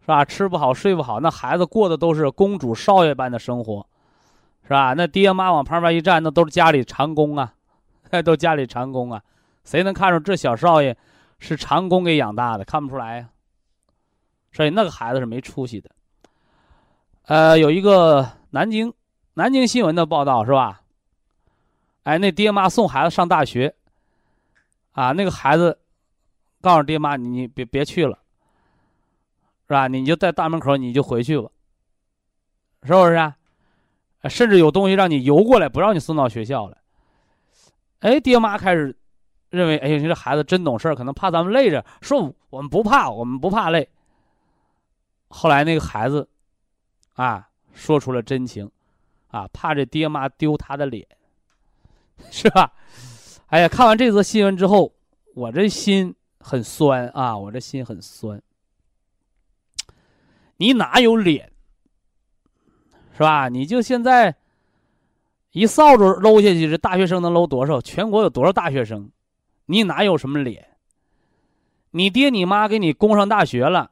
[0.00, 0.24] 是吧？
[0.24, 3.86] 吃不好睡不好，那孩子过的都是公主少爷般的生活。
[4.64, 4.94] 是吧？
[4.96, 7.52] 那爹妈往旁边一站，那都是家里长工啊，
[8.24, 9.20] 都家里长工啊，
[9.64, 10.96] 谁能看出这小少爷
[11.40, 12.64] 是长工给养大的？
[12.64, 13.28] 看不出来呀。
[14.52, 15.90] 所以那个孩子是没出息的。
[17.26, 18.94] 呃，有一个南京
[19.34, 20.82] 南京新闻的报道是吧？
[22.04, 23.74] 哎，那爹妈送孩子上大学，
[24.92, 25.78] 啊，那个孩子
[26.60, 28.18] 告诉爹妈：“你你别别去了，
[29.66, 29.88] 是吧？
[29.88, 31.50] 你就在大门口，你就回去吧，
[32.84, 33.36] 是不是啊？”
[34.30, 36.78] 甚至有东西让你邮过来，不让你送到学校了。
[38.00, 38.96] 哎，爹妈开始
[39.50, 43.88] 认为，哎呀，你这孩子真懂事可能怕咱们累着，说我们不怕，我们不怕累。
[45.28, 46.28] 后来那个孩子，
[47.14, 48.70] 啊，说出了真情，
[49.28, 51.04] 啊，怕这爹妈丢他的脸，
[52.30, 52.72] 是吧？
[53.52, 54.94] 哎呀，看完这则新闻之后，
[55.34, 58.40] 我这心很酸啊，我这心很酸。
[60.56, 61.52] 你哪有脸？
[63.12, 63.50] 是吧？
[63.50, 64.34] 你就现在
[65.50, 67.78] 一扫帚搂下去，这大学生能搂多少？
[67.78, 69.10] 全国有多少大学生？
[69.66, 70.68] 你哪有什么脸？
[71.90, 73.90] 你爹你妈给你供上大学了，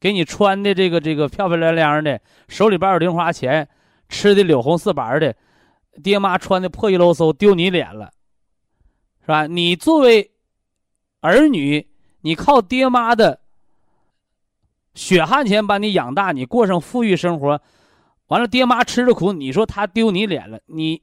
[0.00, 3.68] 给你穿的这个这个漂漂亮亮的，手里边有零花钱，
[4.08, 5.32] 吃的柳红四白的，
[6.02, 8.10] 爹妈穿的破衣喽嗖，丢你脸了，
[9.26, 9.48] 是吧？
[9.48, 10.30] 你作为
[11.18, 11.84] 儿女，
[12.20, 13.40] 你靠爹妈的
[14.94, 17.60] 血汗钱把你养大，你过上富裕生活。
[18.28, 21.02] 完了，爹妈吃着苦，你说他丢你脸了，你，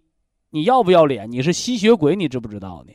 [0.51, 1.29] 你要不要脸？
[1.29, 2.93] 你是吸血鬼，你知不知道呢？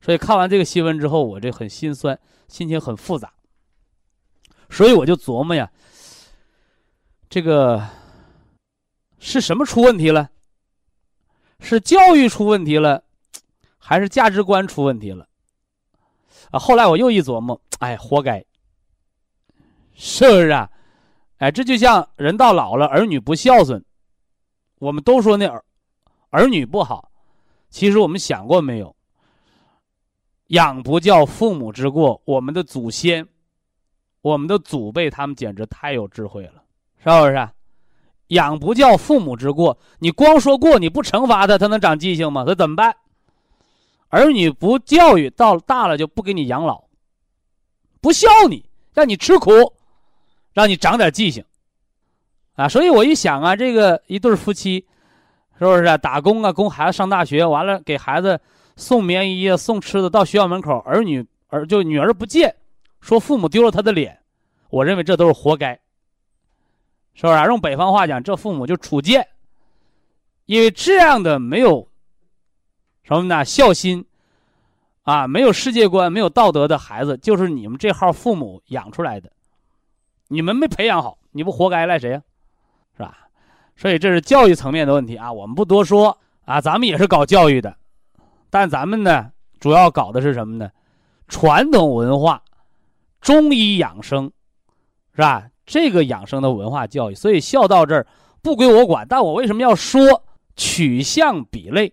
[0.00, 3.30] 所以看完这个新闻之后，我这很心酸，心情很复杂。
[4.70, 5.70] 所以我就琢磨呀，
[7.28, 7.86] 这个
[9.18, 10.30] 是什么出问题了？
[11.60, 13.04] 是教育出问题了，
[13.80, 15.26] 还是价值观出问题了？
[16.52, 18.44] 啊，后来我又一琢磨，哎，活该，
[19.94, 20.70] 是不是啊？
[21.38, 23.82] 哎，这就像人到老了，儿女不孝顺，
[24.78, 25.64] 我们都说那儿
[26.28, 27.10] 儿女不好，
[27.70, 28.94] 其实我们想过没有？
[30.48, 32.20] 养不教，父母之过。
[32.24, 33.26] 我们的祖先，
[34.20, 36.62] 我们的祖辈，他们简直太有智慧了，
[36.98, 37.48] 是不是？
[38.28, 39.78] 养不教，父母之过。
[39.98, 42.44] 你光说过，你不惩罚他，他能长记性吗？
[42.44, 42.94] 他怎么办？
[44.10, 46.84] 儿女不教育，到大了就不给你养老，
[48.00, 49.50] 不孝你，让你吃苦。
[50.52, 51.44] 让你长点记性，
[52.56, 52.68] 啊！
[52.68, 54.84] 所以我一想啊，这个一对夫妻，
[55.56, 55.96] 是不是？
[55.98, 58.38] 打工啊，供孩子上大学，完了给孩子
[58.74, 62.56] 送棉衣啊，送吃的，到学校门口，儿女儿就女儿不见，
[63.00, 64.18] 说父母丢了他的脸，
[64.70, 65.74] 我认为这都是活该，
[67.14, 67.46] 是不是啊？
[67.46, 69.28] 用北方话讲，这父母就处贱，
[70.46, 71.86] 因为这样的没有
[73.10, 73.44] 什么呢？
[73.44, 74.06] 孝心
[75.02, 79.32] 啊，没有世界观、没有道德的孩子，就是你们这号父母养出来的。
[80.28, 82.22] 你们没培养好，你不活该赖谁呀？
[82.96, 83.26] 是吧？
[83.74, 86.60] 所以这是教育层面的问题啊，我们不多说啊。
[86.60, 87.74] 咱们也是搞教育的，
[88.48, 90.70] 但咱们呢，主要搞的是什么呢？
[91.26, 92.44] 传统文化、
[93.20, 94.30] 中医养生，
[95.16, 95.48] 是吧？
[95.66, 97.14] 这个养生的文化教育。
[97.16, 98.06] 所以孝道这儿
[98.40, 100.22] 不归我管，但我为什么要说
[100.54, 101.92] 取象比类？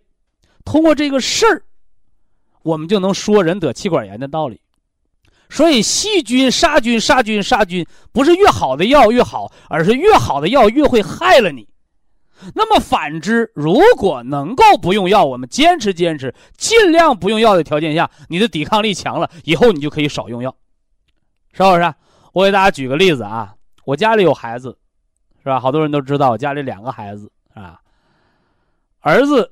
[0.68, 1.64] 通过这个事儿，
[2.62, 4.60] 我们就能说人得气管炎的道理。
[5.50, 11.70] 所以细菌杀菌杀菌杀菌，不是越好的药越好，而是越好的药越会害了你。
[12.54, 20.54] 那么反之，如果能够不用药，我们坚持坚持，尽量不用药的条件下，你的抵抗力强了，以后你就可以少用药，
[21.54, 21.94] 是不是？
[22.34, 24.78] 我给大家举个例子啊，我家里有孩子，
[25.42, 25.62] 是吧？
[25.62, 27.80] 好多人都知道我家里两个孩子，是吧？
[29.00, 29.50] 儿子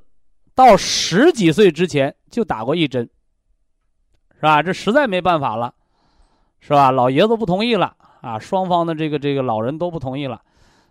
[0.56, 3.08] 到十几岁之前就打过一针，
[4.36, 4.63] 是吧？
[4.63, 5.76] 这实在没办法了，
[6.62, 6.89] 是吧？
[6.89, 10.41] 老爷子不同意了啊，双方的这个这个老人都不同意了。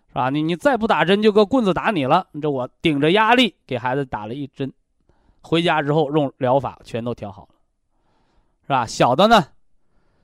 [0.07, 2.25] 是吧，你你再不打针，就搁棍子打你了。
[2.41, 4.71] 这我顶着压力给孩子打了一针，
[5.41, 7.49] 回家之后用疗法全都调好了，
[8.61, 8.85] 是吧？
[8.85, 9.45] 小的呢，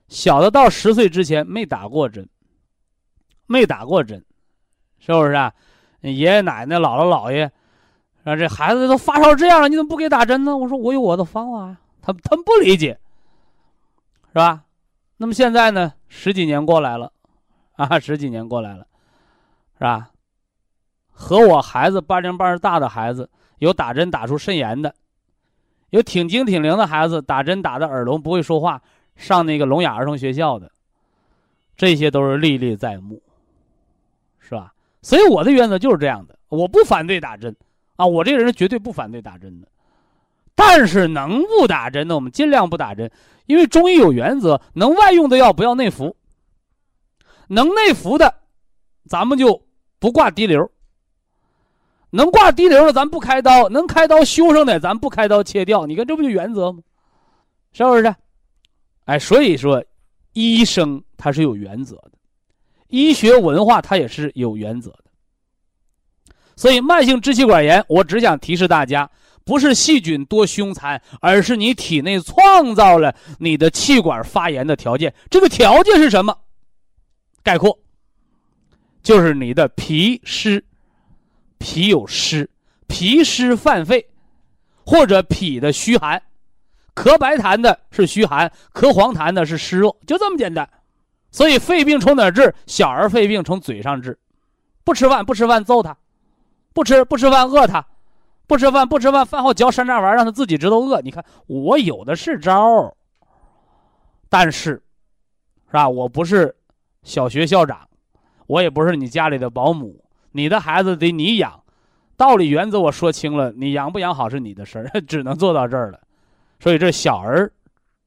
[0.07, 2.29] 小的到十岁之前没打过针，
[3.47, 4.23] 没打过针，
[4.99, 5.53] 是不是啊？
[6.01, 7.51] 爷爷奶奶、姥姥姥爷，
[8.23, 10.55] 啊，这孩子都发烧这样了，你怎么不给打针呢？
[10.55, 12.99] 我说我有我的方法呀，他他们不理解，
[14.29, 14.63] 是吧？
[15.17, 17.11] 那么现在呢，十几年过来了，
[17.73, 18.85] 啊，十几年过来了。
[19.75, 20.11] 是吧？
[21.11, 24.93] 和我孩子半龄半大的孩子，有打针打出肾炎的，
[25.89, 28.79] 有挺精挺灵的孩子打针打的耳聋不会说话，
[29.15, 30.71] 上那个聋哑儿童学校的，
[31.75, 33.19] 这些都是历历在目，
[34.39, 34.71] 是吧？
[35.01, 37.55] 所以我的原则就是这样的，我不反对打针，
[38.01, 39.67] 啊，我这个人绝对不反对打针的，
[40.55, 43.11] 但是能不打针的我们尽量不打针，
[43.45, 46.15] 因为中医有原则，能外用的药不要内服，
[47.47, 48.33] 能内服的，
[49.07, 49.61] 咱们就。
[50.01, 50.67] 不挂滴流，
[52.09, 55.85] 能挂滴流的咱不开刀，能开刀修上的咱不开刀切掉。
[55.85, 56.81] 你看这不就原则吗？
[57.71, 58.15] 是不是？
[59.05, 59.85] 哎，所以说，
[60.33, 62.13] 医生他是有原则的，
[62.87, 65.10] 医学文化它也是有原则的。
[66.61, 69.09] 所以慢性支气管炎，我只想提示大家，
[69.43, 75.11] 不是细菌多凶残，而是你体内创造了你的气管发炎的条件。
[75.27, 76.37] 这个条件是什么？
[77.41, 77.75] 概括。
[79.01, 80.63] 就是你的脾湿，
[81.57, 82.47] 脾有湿，
[82.85, 84.07] 脾湿犯肺，
[84.85, 86.21] 或者脾的虚寒，
[86.93, 90.69] 咳白痰的是虚寒，咳黄痰的是湿热，就这么简单。
[91.31, 92.53] 所以肺病从哪治？
[92.67, 94.19] 小儿肺病从嘴上治，
[94.83, 95.97] 不吃饭不吃饭揍他，
[96.73, 97.85] 不吃不吃饭饿他，
[98.47, 101.01] 不吃饭不吃饭饭后嚼山楂丸让他自己知道饿。
[101.01, 102.95] 你看我有的是招儿
[104.29, 104.81] 但是，
[105.67, 105.89] 是吧？
[105.89, 106.55] 我不是
[107.03, 107.87] 小学校长。
[108.47, 111.63] 我也不是你家里的保姆，你的孩子得你养，
[112.17, 116.01] 道理原则我说清了，你养不养好是你的事儿， 只能做到这儿了。
[116.59, 117.49] 所以这小儿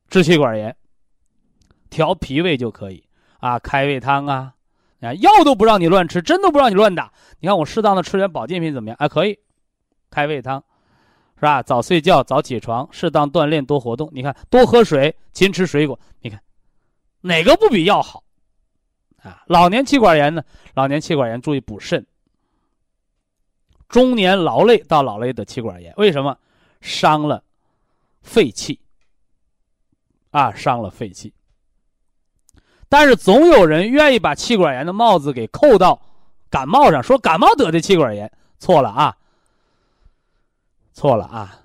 [0.09, 0.77] 支气管炎，
[1.89, 3.03] 调脾胃就可以
[3.41, 4.53] 啊，开胃汤啊，
[5.01, 7.13] 啊药都不让你乱吃，针都不让你乱打。
[7.41, 8.97] 你看我适当的吃点保健品怎么样？
[8.99, 9.39] 啊，可以，
[10.11, 10.63] 开胃汤，
[11.37, 11.63] 是吧？
[11.63, 14.09] 早睡觉，早起床，适当锻炼，多活动。
[14.13, 15.99] 你看多喝水，勤吃水果。
[16.21, 16.41] 你看
[17.21, 18.23] 哪个不比药好？
[19.23, 20.43] 啊，老年气管炎呢？
[20.75, 22.05] 老年气管炎注意补肾。
[23.89, 26.37] 中年劳累到劳累的气管炎，为什么？
[26.81, 27.43] 伤了
[28.23, 28.79] 肺气。
[30.31, 31.33] 啊，伤了肺气。
[32.89, 36.01] 但是总有人愿意把气管炎的帽子给扣到
[36.51, 39.17] 感冒上，说感冒得的气管炎，错了啊！
[40.93, 41.61] 错了啊！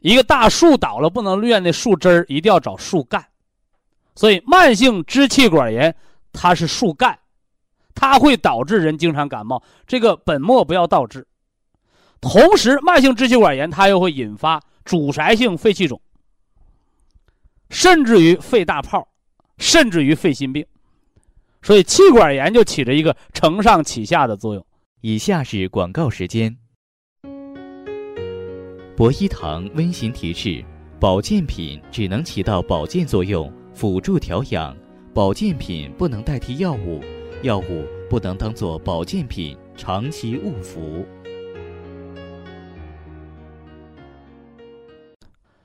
[0.00, 3.24] 一个大树倒了，不能怨那树枝儿，一定要找树干。
[4.14, 5.94] 所以慢性支气管炎。
[6.38, 7.18] 它是树干，
[7.94, 11.26] 它会导致人经常感冒，这个本末不要倒置。
[12.20, 15.98] 同时，慢性支气管炎它又会引发阻塞性肺气肿，
[17.70, 19.08] 甚至于肺大泡，
[19.58, 20.64] 甚至于肺心病。
[21.62, 24.64] 所以，气管炎就起着一个承上启下的作用。
[25.00, 26.56] 以下是广告时间。
[28.96, 30.64] 博一堂温馨提示：
[30.98, 34.76] 保健品只能起到保健作用，辅助调养。
[35.12, 37.02] 保健品不能代替药物，
[37.42, 41.04] 药物不能当做保健品长期误服。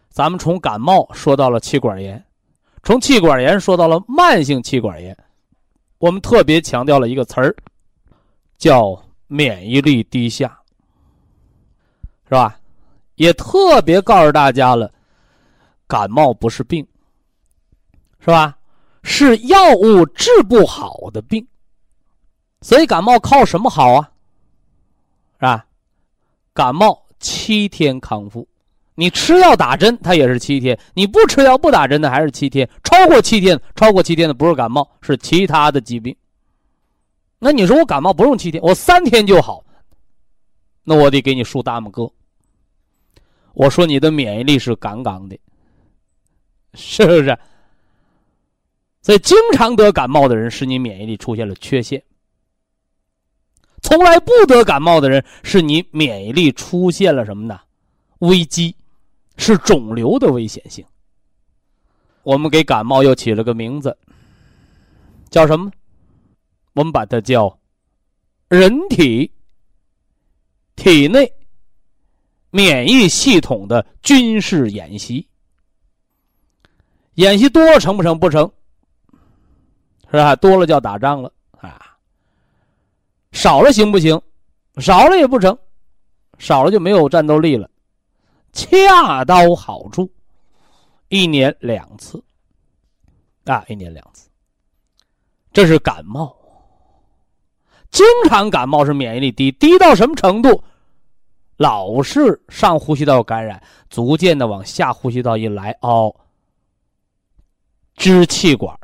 [0.10, 2.24] 咱们从感冒说到了气管炎，
[2.84, 5.16] 从气管炎说到了慢性气管炎，
[6.00, 7.56] 我们特别强调了一个词儿，
[8.58, 10.60] 叫免疫力低下，
[12.26, 12.58] 是吧？
[13.16, 14.92] 也特别告诉大家了，
[15.86, 16.86] 感冒不是病，
[18.20, 18.58] 是吧？
[19.04, 21.46] 是药物治不好的病，
[22.62, 24.12] 所以感冒靠什么好啊？
[25.36, 25.66] 是吧？
[26.54, 28.48] 感冒七天康复，
[29.02, 36.16] 你吃药打针它也是七天，你不吃药不打针的还是七天，超过七天，超过七天的不是感冒，是其他的疾病。
[37.40, 39.66] 那你说我感冒不用七天，我三天就好，
[40.84, 42.08] 那我得给你竖大拇哥。
[43.56, 45.36] 我说你的免疫力是杠杠的，
[46.76, 47.36] 是不是？
[49.02, 52.00] 所以，经常得感冒的人是你免疫力出现了缺陷；
[53.82, 57.60] 从来不得感冒的人是你免疫力出现了什么呢？
[58.20, 58.76] 危机，
[59.42, 60.86] 是肿瘤的危险性。
[62.22, 63.98] 我们给感冒又起了个名字，
[65.32, 65.72] 叫什么？
[66.74, 67.58] 我们把它叫
[68.50, 69.32] 人体
[70.76, 71.34] 体内
[72.52, 75.28] 免疫系统的军事演习。
[77.16, 78.20] 演习多了成不成？
[78.20, 78.50] 不成，
[80.12, 80.36] 是吧？
[80.36, 81.98] 多了叫打仗了啊。
[83.32, 84.22] 少了行不行？
[84.78, 85.58] 少了也不成，
[86.38, 87.71] 少了就没有战斗力了。
[88.54, 90.12] 恰到好处，
[91.10, 92.24] 一年两次
[93.46, 94.30] 啊，一年两次。
[95.54, 96.36] 这是感冒，
[97.90, 100.64] 经常感冒是免疫力低，低到什么程度？
[101.58, 106.16] 老是上呼吸道感染，逐渐的往下呼吸道一来，哦。
[107.96, 108.76] 支气管，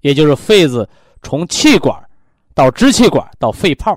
[0.00, 0.88] 也就是肺子
[1.22, 2.02] 从气管
[2.54, 3.96] 到支气管到肺泡。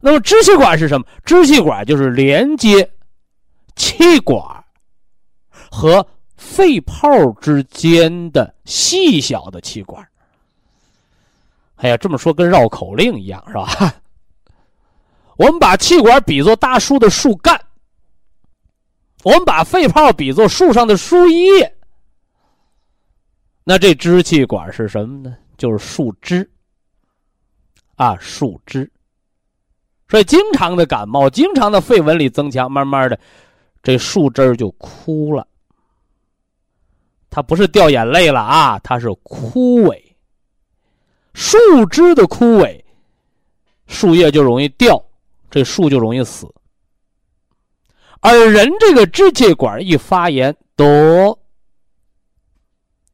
[0.00, 1.06] 那么支气管是什么？
[1.24, 2.90] 支气管就是连接
[3.76, 4.42] 气管
[5.70, 7.08] 和肺泡
[7.40, 10.06] 之间的细小的气管。
[11.76, 13.94] 哎呀，这么说跟绕口令一样，是吧？
[15.36, 17.58] 我们把气管比作大树的树干，
[19.22, 21.76] 我们把肺泡比作树上的树叶。
[23.64, 25.36] 那这支气管是什么呢？
[25.56, 26.50] 就是树枝
[27.96, 28.90] 啊，树枝。
[30.10, 33.18] 所以经常的感冒，经常的肺纹理增强，慢慢的，
[33.80, 35.46] 这树枝就枯了。
[37.30, 40.02] 它不是掉眼泪了啊，它是枯萎。
[41.32, 42.82] 树枝的枯萎，
[43.86, 45.00] 树叶就容易掉，
[45.48, 46.52] 这树就容易死。
[48.20, 51.38] 而人这个支气管一发炎，得。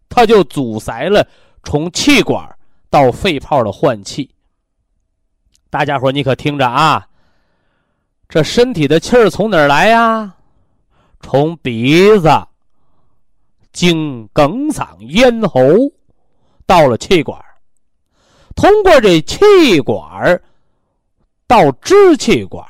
[0.09, 1.29] 它就阻塞了
[1.63, 2.43] 从气管
[2.89, 4.35] 到肺泡的换气。
[5.77, 7.07] 大家伙你可听着啊，
[8.31, 10.35] 这身体的气儿从哪儿来呀？
[11.21, 12.31] 从鼻子
[13.75, 15.61] 经梗嗓咽喉
[16.65, 17.39] 到了气管，
[18.55, 20.43] 通过这气管
[21.47, 22.67] 到支气管，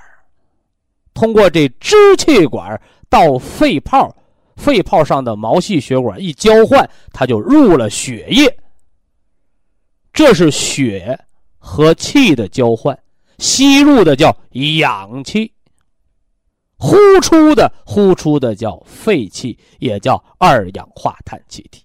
[1.15, 4.13] 通过这支气管到肺泡。
[4.57, 8.59] 肺泡上的毛细血管一交换，它就入了血液。
[10.13, 11.17] 这是血
[11.67, 12.97] 和气的交换，
[13.39, 15.53] 吸入的叫氧气，
[16.77, 21.83] 呼出的呼出的叫废气，也叫二氧化碳气体。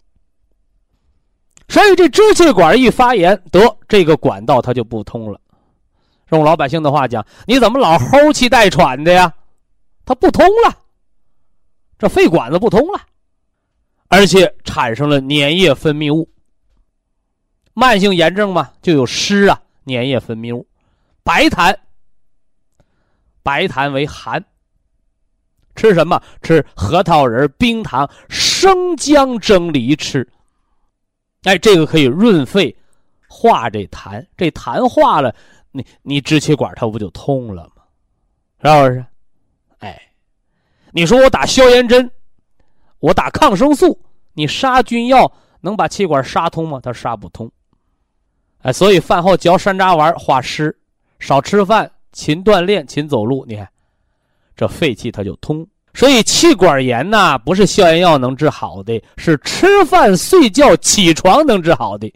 [1.67, 5.41] 所以这支气管一发炎，得这个管道它就不通了。
[6.29, 9.33] 用老百姓的话讲，你怎么老齁气带喘的呀？
[10.05, 10.77] 它不通了。
[11.97, 13.01] 这肺管子不通了，
[14.09, 16.29] 而且产生了粘液分泌物。
[17.73, 20.67] 慢性炎症嘛，就有湿啊，粘液分泌物，
[21.23, 21.75] 白痰。
[23.43, 24.45] 白痰为寒，
[25.75, 26.21] 吃什么？
[26.43, 30.27] 吃核桃仁、冰糖、生姜蒸梨吃。
[31.43, 32.75] 哎，这个可以润肺，
[33.27, 34.23] 化这痰。
[34.37, 35.33] 这痰化了，
[35.71, 37.83] 你你支气管它不就通了吗？
[38.61, 39.05] 是不是？
[39.79, 39.99] 哎。
[40.91, 42.11] 你说我打消炎针，
[42.99, 43.99] 我打抗生素，
[44.33, 46.79] 你杀菌药能把气管杀通吗？
[46.83, 47.51] 它杀不通。
[48.63, 50.75] 哎，所以饭后嚼山楂丸化湿，
[51.19, 53.67] 少吃饭，勤锻炼，勤走路，你看，
[54.55, 55.65] 这肺气它就通。
[55.93, 62.11] 所以气管炎呐，不是消炎药能治好的，是吃饭、睡觉、起床能治好的。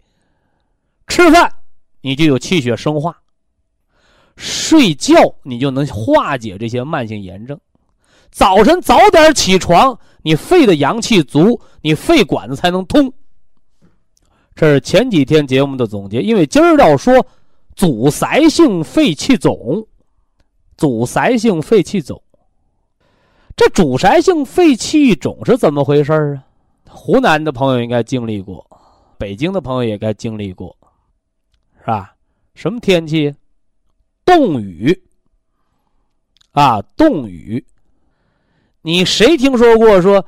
[1.08, 1.52] 吃饭
[2.00, 3.18] 你就有气血生化，
[4.36, 7.58] 睡觉你就能化解这些慢性炎症。
[8.30, 13.12] 早晨早点起床，你肺的阳气足，你肺管子才能通。
[14.56, 17.24] 这是前几天节目的总结，因为今儿要说
[17.74, 19.86] 阻塞性肺气肿，
[20.78, 22.20] 阻塞性肺气肿。
[23.54, 26.42] 这阻塞性肺气肿是怎么回事啊？
[26.88, 28.66] 湖南的朋友应该经历过，
[29.18, 30.74] 北京的朋友也该经历过，
[31.80, 32.14] 是吧？
[32.54, 33.34] 什么天气？
[34.24, 34.98] 冻雨
[36.52, 37.62] 啊，冻雨。
[38.80, 40.24] 你谁听说过说，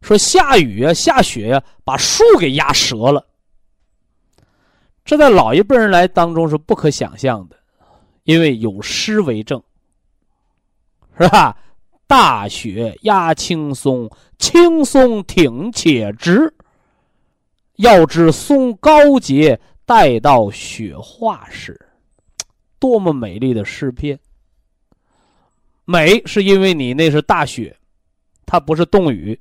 [0.00, 3.27] 说下雨啊下雪呀，把树给压折了？
[5.08, 7.56] 这在老一辈人来当中是不可想象的，
[8.24, 9.58] 因为有诗为证，
[11.18, 11.56] 是吧？
[12.06, 16.52] 大雪压青松，青松挺且直。
[17.76, 21.80] 要知松高洁，待到雪化时。
[22.78, 24.20] 多么美丽的诗篇！
[25.86, 27.74] 美是因为你那是大雪。
[28.44, 29.40] 它不是冻雨，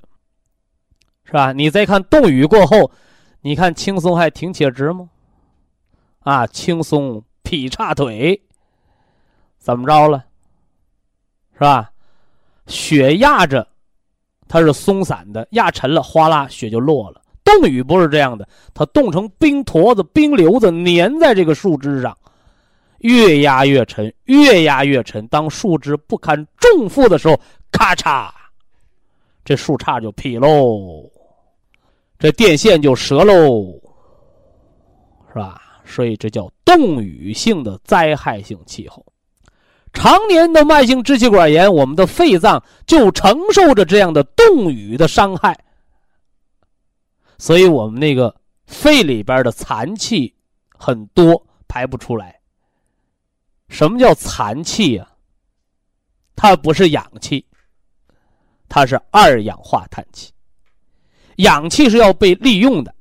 [1.26, 1.52] 是吧？
[1.52, 2.90] 你再看冻雨过后，
[3.42, 5.10] 你看青松还挺且直吗？
[6.28, 8.38] 啊，轻松劈叉腿，
[9.58, 10.26] 怎么着了？
[11.54, 11.90] 是吧？
[12.66, 13.66] 血压着，
[14.46, 17.22] 它是松散的，压沉了，哗啦，血就落了。
[17.46, 22.14] 冻雨不是这样的，它冻成冰坨子、冰瘤子，粘在这个树枝上，
[22.98, 25.26] 越压越沉，越压越沉。
[25.30, 27.40] 当树枝不堪重负的时候，
[27.72, 28.30] 咔嚓，
[29.46, 31.10] 这树杈就劈喽，
[32.20, 33.80] 这电线就折喽，
[35.30, 35.62] 是吧？
[35.88, 39.06] 所以这叫冻雨性的灾害性气候。
[39.94, 45.58] 常年的慢性支气管炎，我们的肺脏就承受着这样的冻雨的伤害。
[47.40, 48.36] 所以我们那个
[48.66, 50.36] 肺里边的残气
[50.78, 52.40] 很多，排不出来。
[53.70, 55.10] 什么叫残气呀？
[56.36, 57.46] 它不是氧气，
[58.70, 60.32] 它是二氧化碳气。
[61.38, 62.94] 氧气是要被利用的，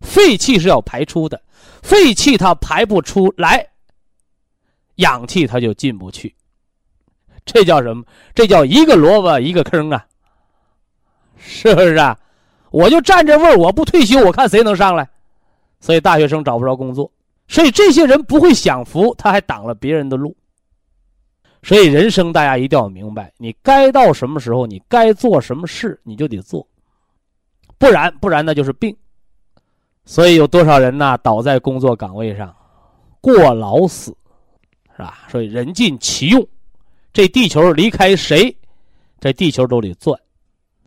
[0.00, 1.42] 废气是要排出的。
[1.82, 3.66] 废气它排不出来，
[4.96, 6.34] 氧气它就进不去。
[7.44, 8.04] 这叫什么？
[8.34, 10.06] 这叫一个萝卜一个坑啊！
[11.38, 12.18] 是不是啊？
[12.70, 15.08] 我就占这位我不退休，我看谁能上来。
[15.80, 17.10] 所以大学生找不着工作，
[17.46, 20.36] 所以这些人不会享福，他还挡了别人的路。
[21.62, 26.66] 所以人生大家一定要明白，你该到什么时候，你该做什么事，你就得做，
[27.78, 28.94] 不然不然那就是病。
[30.08, 32.56] 所以有多少人呢倒在工作岗位上，
[33.20, 34.16] 过劳死，
[34.96, 35.26] 是吧？
[35.28, 36.48] 所以人尽其用，
[37.12, 38.56] 这地球离开谁，
[39.20, 40.18] 这地球都得转。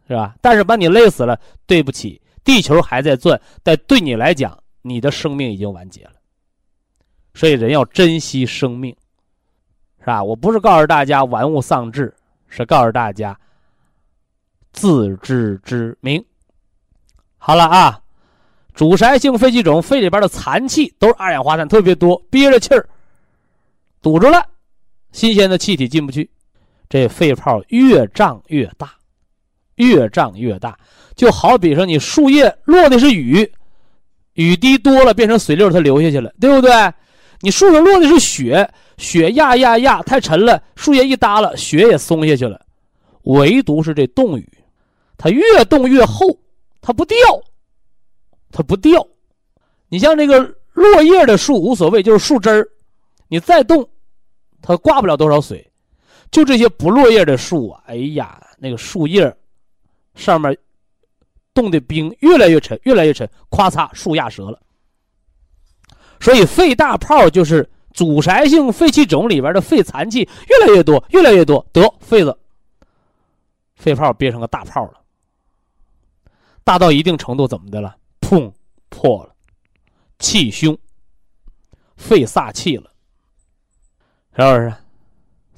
[0.07, 0.35] 是吧？
[0.41, 6.13] 但是把你累死了，对不起，地球还在转，但对你来讲，你的生命已经完结了。
[7.35, 8.97] 所以人要珍惜生命，
[9.99, 10.23] 是吧？
[10.23, 12.11] 我不是告诉大家玩物丧志，
[12.47, 13.39] 是告诉大家
[14.73, 16.25] 自知之明。
[17.37, 18.01] 好了啊，
[18.73, 22.87] 阻塞性肺气肿，肺里边的残气都是二氧化碳特别多，憋着气儿
[24.01, 24.45] 堵住了，
[25.11, 26.29] 新鲜的气体进不去，
[26.89, 28.91] 这肺泡越胀越大。
[29.75, 30.77] 越胀越大，
[31.15, 33.51] 就好比说你树叶落的是雨，
[34.33, 36.71] 雨滴多了变成水溜，它流下去了，对不对？
[37.39, 42.61] 你树上落的是雪，雪压压压太沉了，树叶一耷拉，雪也松下去了。
[43.23, 44.47] 唯独是这冻雨，
[45.17, 46.37] 它越冻越厚，
[46.79, 47.17] 它不掉，
[48.51, 49.05] 它不掉。
[49.89, 50.39] 你像这个
[50.73, 52.67] 落叶的树无所谓，就是树枝儿，
[53.27, 53.87] 你再冻，
[54.61, 55.65] 它挂不了多少水。
[56.29, 59.35] 就这些不落叶的树啊，哎呀，那个树叶。
[60.13, 60.55] 上面
[61.53, 64.59] 冻的冰越来越沉，越来越沉，咵嚓，树压折了。
[66.19, 72.37] 所以肺大泡就是阻塞性肺气肿里边的肺残气越来越多，越来越多，得肺子
[73.75, 74.99] 肺泡憋成个大泡了。
[76.65, 77.95] 大到一定程度怎么的了？
[78.31, 78.53] 痛，
[78.87, 79.35] 破了，
[80.17, 80.77] 气胸，
[81.97, 82.89] 肺撒气了，
[84.33, 84.73] 是不是？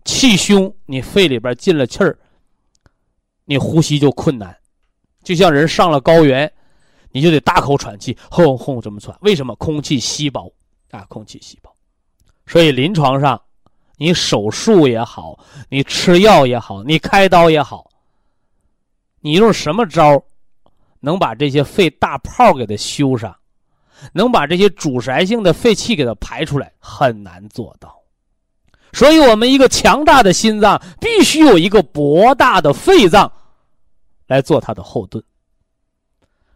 [0.04, 2.18] 气胸，你肺里边进了气儿。
[3.46, 4.58] 你呼吸就困难，
[5.22, 6.52] 就像人上了高原，
[7.12, 9.16] 你就得大口喘气，轰轰这么喘。
[9.22, 9.56] 为什么？
[9.58, 10.52] 空气稀薄
[10.90, 11.72] 啊，空气稀薄。
[12.48, 13.40] 所以临床上，
[13.98, 15.38] 你手术也好，
[15.70, 17.88] 你吃药也好，你开刀也好，
[19.20, 20.26] 你用什么招
[21.06, 23.36] 能把这些肺大泡给它修上，
[24.14, 27.94] 能把这些阻塞性的肺气给它排出来，很难做到。
[28.94, 33.30] 所以，我们一个强大的心脏必须有一个博大的肺脏
[34.28, 35.22] 来做它的后盾。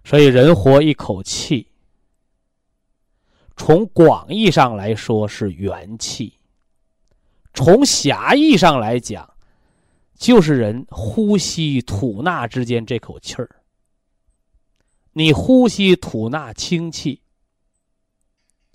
[0.06, 1.68] 所以，人活一口气，
[3.58, 6.32] 从广义上来说是元气；
[7.54, 9.30] 从狭义上来讲，
[10.16, 13.50] 就是人呼吸吐纳之间这口气儿。
[15.18, 17.20] 你呼吸吐纳清气、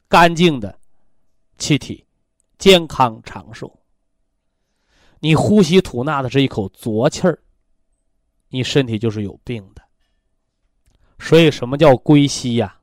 [0.08, 0.76] 干净的
[1.56, 2.04] 气体。
[2.58, 3.72] 健康长寿。
[5.20, 7.40] 你呼吸吐纳的是一口浊气儿，
[8.48, 9.82] 你身体就是有病的。
[11.20, 12.76] 所以，什么叫归息呀？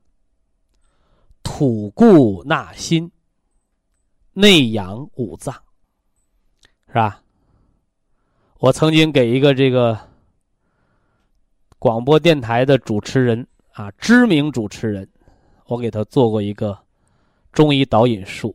[1.42, 3.10] 吐故纳新，
[4.32, 5.54] 内养五脏，
[6.88, 7.22] 是吧？
[8.58, 9.98] 我曾经给一个这个
[11.78, 15.08] 广播电台的主持人啊，知名主持人，
[15.66, 16.78] 我给他做过一个
[17.52, 18.54] 中医导引术。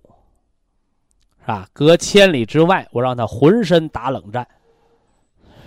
[1.42, 1.70] 是吧？
[1.74, 4.48] 隔千里之外，我让他浑身打冷战，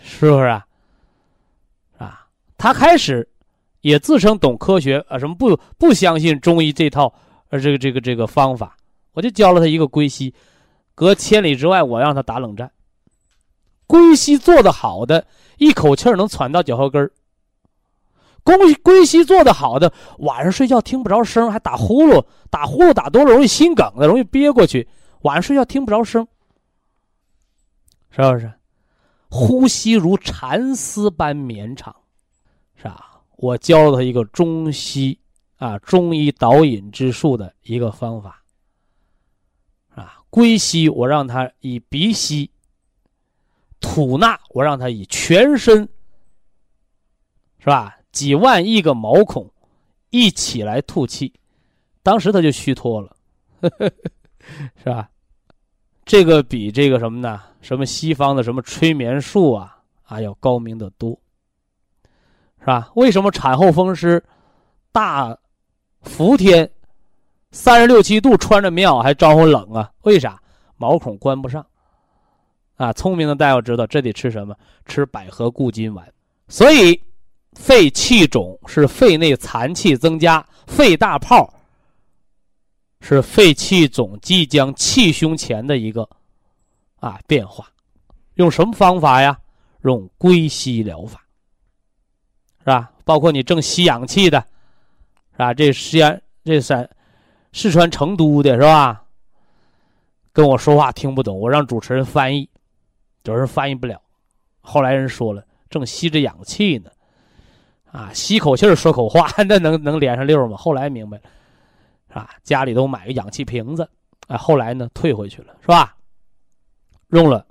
[0.02, 0.66] 是不是啊？
[1.98, 2.26] 啊，
[2.56, 3.28] 他开始
[3.82, 7.14] 也自称懂科学啊，什么不不相信中医这套
[7.50, 8.76] 呃这个这个这个方法，
[9.12, 10.34] 我就教了他一个归西，
[10.96, 12.68] 隔千里之外，我让他打冷战。
[13.86, 15.24] 归西做的好的，
[15.58, 17.08] 一口气儿能喘到脚后跟儿；
[18.56, 24.88] 归归西做的好的，晚上睡觉听不着声，还打呼噜，打呼噜打多了容易心梗的，容易憋过去。
[25.22, 26.26] 晚上睡觉听不着声，
[28.10, 28.52] 是不是？
[29.28, 31.94] 呼吸如蚕丝般绵长，
[32.76, 33.20] 是吧？
[33.36, 35.18] 我教了他一个中西
[35.58, 38.42] 啊中医导引之术的一个方法，
[39.94, 42.50] 啊，归西我让他以鼻吸，
[43.80, 45.86] 吐纳我让他以全身，
[47.58, 47.97] 是吧？
[48.18, 49.48] 几万亿个毛孔
[50.10, 51.32] 一起来吐气，
[52.02, 53.14] 当时他就虚脱了，
[54.82, 55.08] 是吧？
[56.04, 57.40] 这个比这个什么呢？
[57.60, 61.16] 什么西方的什么催眠术啊啊要高明的多，
[62.58, 62.90] 是吧？
[62.96, 64.20] 为什么产后风湿
[64.90, 65.38] 大
[66.02, 66.68] 伏天
[67.52, 69.92] 三十六七度穿着棉袄还招呼冷啊？
[70.02, 70.42] 为啥？
[70.76, 71.64] 毛孔关不上
[72.74, 72.92] 啊！
[72.92, 74.56] 聪明的大夫知道这得吃什么？
[74.86, 76.12] 吃百合固金丸，
[76.48, 77.00] 所以。
[77.60, 81.52] 肺气肿是肺内残气增加，肺大泡
[83.00, 86.08] 是肺气肿即将气胸前的一个
[86.96, 87.68] 啊变化。
[88.36, 89.38] 用什么方法呀？
[89.82, 91.20] 用归西疗法，
[92.60, 92.90] 是吧？
[93.04, 94.38] 包括你正吸氧气的，
[95.32, 95.52] 是吧？
[95.52, 96.88] 这西安这三
[97.52, 99.04] 四川成都的是吧？
[100.32, 102.48] 跟我说话听不懂，我让主持人翻译，
[103.24, 104.00] 主持人翻译不了。
[104.60, 106.90] 后来人说了，正吸着氧气呢。
[107.90, 110.56] 啊，吸口气儿说口话， 那能能连上溜吗？
[110.56, 111.22] 后来明白了，
[112.08, 112.30] 是吧？
[112.44, 113.88] 家里都买个氧气瓶子，
[114.26, 115.96] 哎，后来呢退回去了，是吧？
[117.08, 117.46] 用了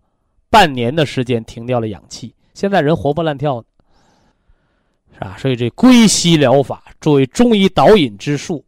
[0.49, 3.67] 半年的时间停掉了氧气，现在人活蹦乱跳的，
[5.15, 5.35] 是吧？
[5.39, 8.63] 所以这归息疗法作为中医导引之术，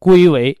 [0.00, 0.58] 归为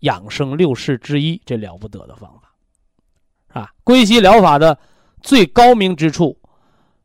[0.00, 4.78] 养生六式之一，这了不得的方法，啊，归息疗法的
[5.22, 6.38] 最高明之处，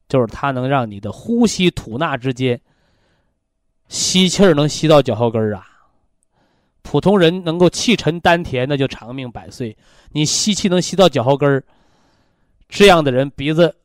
[0.08, 2.62] 就是它能让你的呼吸吐纳之间。
[3.94, 5.68] 吸气儿能吸到脚后跟儿啊！
[6.82, 9.78] 普通人能够气沉丹田，那就长命百岁。
[10.14, 11.64] 你吸气能吸到脚后跟儿，
[12.68, 13.76] 这样的人鼻子，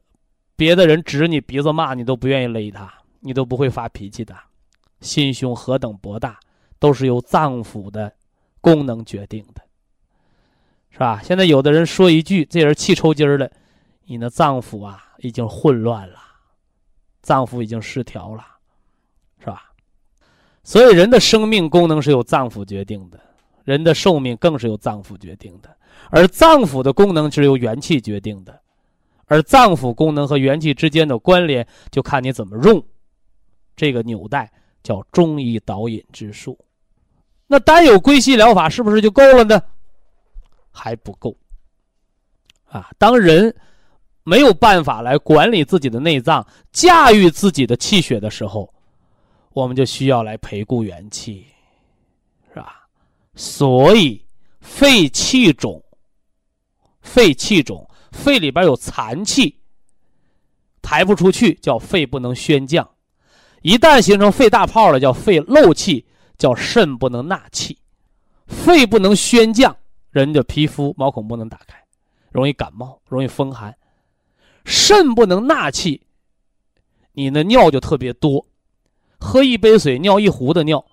[0.57, 2.91] 别的人指你鼻子骂你都不愿意勒他，
[3.21, 4.35] 你都不会发脾气的。
[5.03, 6.41] 心胸何等博大，
[6.79, 8.11] 都是由脏腑的
[8.63, 9.61] 功能决定的，
[10.91, 11.21] 是吧？
[11.23, 13.51] 现在有的人说一句，这人气抽筋儿了，
[14.07, 16.19] 你的脏腑啊已经混乱了，
[17.21, 18.43] 脏腑已经失调了。
[20.69, 23.19] 所以，人的生命功能是由脏腑决定的，
[23.65, 25.75] 人的寿命更是由脏腑决定的。
[26.11, 28.61] 而脏腑的功能是由元气决定的，
[29.25, 32.85] 而脏腑功能和元气之间的关联，就看你怎么用
[33.75, 34.53] 这个纽带，
[34.83, 36.59] 叫中医导引之术。
[37.47, 39.59] 那单有归息疗法是不是就够了呢？
[40.71, 41.35] 还不够。
[42.67, 43.57] 啊，当人
[44.23, 48.71] 没有办法来管理自己的内脏、驾驭自己的气血的时候，
[49.53, 51.47] 我们就需要来培固元气，
[52.53, 52.89] 是吧？
[53.35, 54.25] 所以
[54.61, 55.83] 肺气肿，
[57.01, 59.59] 肺气肿，肺里边有残气，
[60.83, 62.85] 排不出去，叫肺不能宣降；
[63.63, 67.79] 一旦形成肺大泡了，叫肺漏气，叫肾不能纳气。
[68.47, 69.77] 肺不能宣降，
[70.11, 71.85] 人的皮肤毛孔不能打开，
[72.33, 73.77] 容易感冒，容易风寒。
[74.65, 76.03] 肾不能纳气，
[77.13, 78.47] 你的尿就特别多。
[79.19, 80.85] 喝一杯水，尿一壶的尿，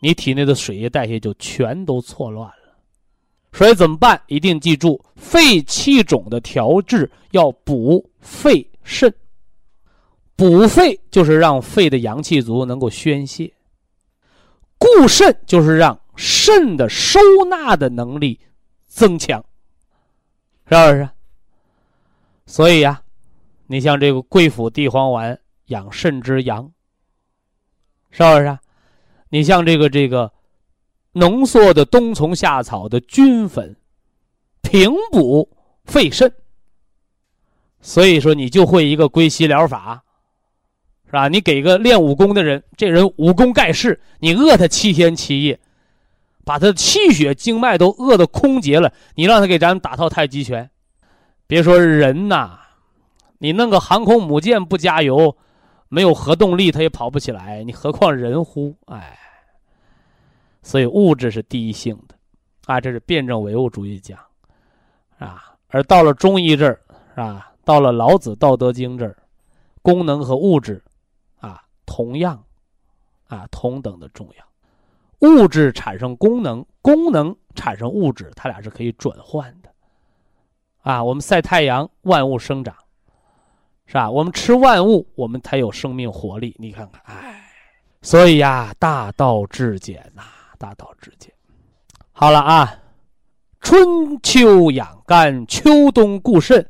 [0.00, 2.54] 你体内的水液代谢就全都错乱了。
[3.52, 4.20] 所以怎么办？
[4.26, 9.12] 一定记住，肺气肿的调治要补肺肾。
[10.36, 13.52] 补肺就是让肺的阳气足，能够宣泄；
[14.78, 18.38] 固肾就是让肾的收纳的能力
[18.86, 19.44] 增强，
[20.70, 21.08] 是不是？
[22.46, 23.02] 所以呀，
[23.66, 26.70] 你像这个桂附地黄丸养肾之阳。
[28.10, 28.58] 是不是？
[29.30, 30.32] 你像这个这个
[31.12, 33.76] 浓缩的冬虫夏草的菌粉，
[34.62, 35.48] 平补
[35.84, 36.32] 肺肾。
[37.80, 40.02] 所以说，你就会一个归息疗法，
[41.06, 41.28] 是吧？
[41.28, 45.60] 你给个练武功的人，这人武功盖世，你饿他七天七夜，
[46.44, 50.70] 把他的气血经脉都饿得空竭了，你让他给咱打套太极拳，
[51.46, 52.58] 别说人呐，
[53.38, 55.36] 你弄个航空母舰不加油。
[55.88, 57.64] 没有核动力，它也跑不起来。
[57.64, 58.76] 你何况人乎？
[58.86, 59.18] 哎，
[60.62, 62.14] 所以物质是第一性的，
[62.66, 64.18] 啊，这是辩证唯物主义讲，
[65.18, 66.80] 啊，而到了中医这儿，
[67.14, 67.52] 是吧？
[67.64, 69.16] 到了老子《道德经》这儿，
[69.82, 70.82] 功能和物质，
[71.40, 72.42] 啊，同样，
[73.28, 75.28] 啊，同等的重要。
[75.28, 79.70] 物质产生功能，功能产生物质，它俩是可以转换的。
[80.82, 82.74] 啊，我们晒太阳，万物生长。
[83.88, 84.10] 是吧？
[84.10, 86.54] 我们吃万物，我们才有生命活力。
[86.58, 87.50] 你看看，哎，
[88.02, 90.22] 所以呀，大道至简呐，
[90.58, 91.32] 大道至简。
[92.12, 92.78] 好了啊，
[93.62, 96.68] 春秋养肝，秋冬固肾，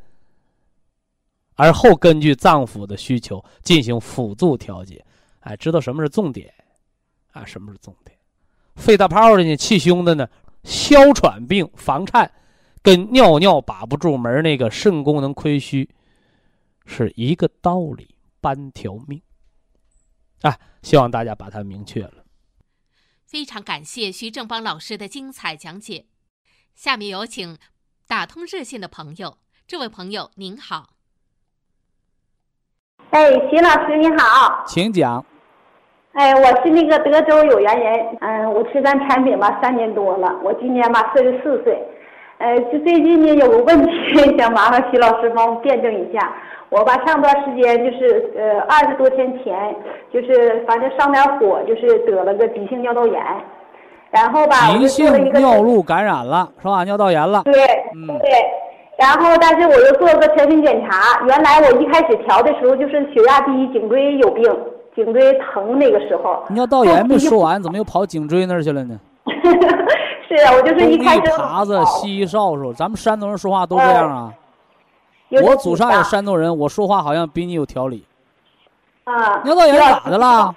[1.57, 5.05] 而后根据脏腑的需求进行辅助调节。
[5.41, 6.55] 哎，知道什么是重点
[7.33, 7.45] 啊？
[7.45, 8.16] 什么是重点？
[8.77, 10.29] 肺大泡的呢，气胸的呢，
[10.62, 12.31] 哮喘病房颤，
[12.81, 15.89] 跟尿尿把不住门那个肾功能亏虚，
[16.89, 19.20] 是一个道理，半条命。
[20.41, 22.24] 啊，希望大家把它明确了。
[23.26, 26.07] 非常感谢徐正邦老师的精彩讲解。
[26.74, 27.59] 下面有请
[28.07, 29.36] 打通热线的朋友，
[29.66, 30.95] 这位朋友您好。
[33.11, 35.24] 哎，徐老师你好，请讲。
[36.12, 41.78] 哎，我是那个德州有缘人，嗯，我吃咱产品吧三年多了，我今年吧四十四岁，
[42.39, 46.32] 呃，就最近呢有个问题想麻烦徐老师帮我辩证一下。
[46.70, 49.74] 我吧上段时间就是呃二十多天前，
[50.12, 53.20] 就是反正上点火，就是得了个急性尿道炎，
[54.11, 56.84] 然后吧急性尿路感染了是吧？
[56.84, 57.43] 尿道炎了。
[57.45, 57.55] 对，
[57.95, 58.30] 嗯对，
[58.99, 64.45] 然后但是我又做了个全身检查，原来我一开始调的时候就是血压低，颈椎有病，
[64.95, 66.45] 颈椎疼那个时候。
[66.51, 69.01] 尿道炎没说完，怎么又跑颈椎那儿去了呢？
[70.29, 71.22] 是啊，我就是一开始。
[71.22, 74.33] 耙子西少数，咱们山东人说话都这样啊。
[75.43, 78.05] 我祖上也山东人，我说话好像比你有条理。
[79.05, 80.55] 啊，尿道炎咋的了？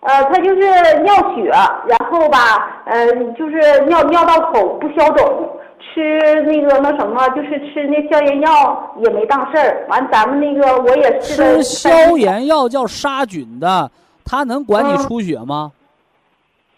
[0.00, 1.50] 呃，他就是尿血，
[1.86, 5.48] 然后吧，呃，就是尿尿道口不消肿，
[5.78, 9.86] 吃那个那什么，就是吃那消炎药也没当事儿。
[9.90, 13.90] 完，咱们那个我也吃消炎药叫杀菌的，
[14.24, 15.70] 它能管你出血吗？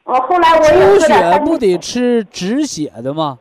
[0.04, 3.38] 哦，后来我也出血不得吃止血的吗？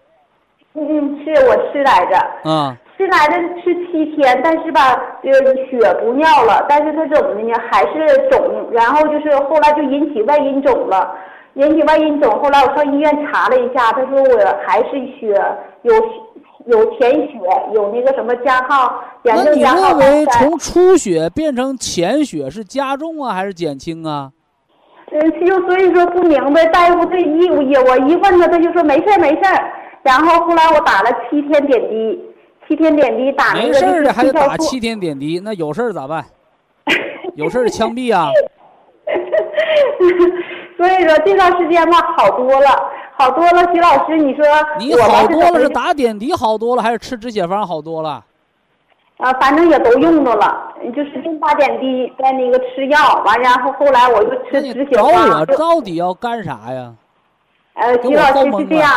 [0.74, 2.18] 嗯嗯，是我吃来着。
[2.46, 2.78] 嗯。
[2.98, 4.92] 吃来的吃七天，但是吧，
[5.24, 5.32] 呃，
[5.66, 7.52] 血不尿了，但是它怎么的呢？
[7.72, 11.12] 还是肿，然后就是后来就引起外阴肿了，
[11.56, 12.30] 引起外阴肿。
[12.40, 15.34] 后来我上医院查了一下，他说我还是血
[15.82, 15.96] 有
[16.68, 17.40] 有潜血，
[17.74, 19.76] 有那个什么加号，炎症加号。
[19.82, 24.30] 那你认为从出血变成潜血是加重啊，还是减轻啊？
[25.12, 29.74] 嗯，就所以说不明白，大夫这一我一问他，他就说没事儿没事儿。
[30.04, 32.28] 然后后来我打了七天点滴。
[32.68, 36.24] 七天点滴打那个没事的还得打七天点滴，那有事儿咋办？
[37.36, 38.30] 有事儿枪毙啊！
[40.78, 42.70] 所以说这段时间吧好多了，
[43.18, 43.74] 好多了。
[43.74, 44.46] 徐老师，你说
[44.80, 48.24] 你好多了是打点滴好多了，还是吃止血方好多了？
[49.22, 55.12] 啊，反正也都用着了，就是先打点滴，再那个吃药，完然后后来我就吃止血方。
[55.30, 56.92] 找我到底要干啥呀？
[57.76, 58.92] 呃，徐老师是这样。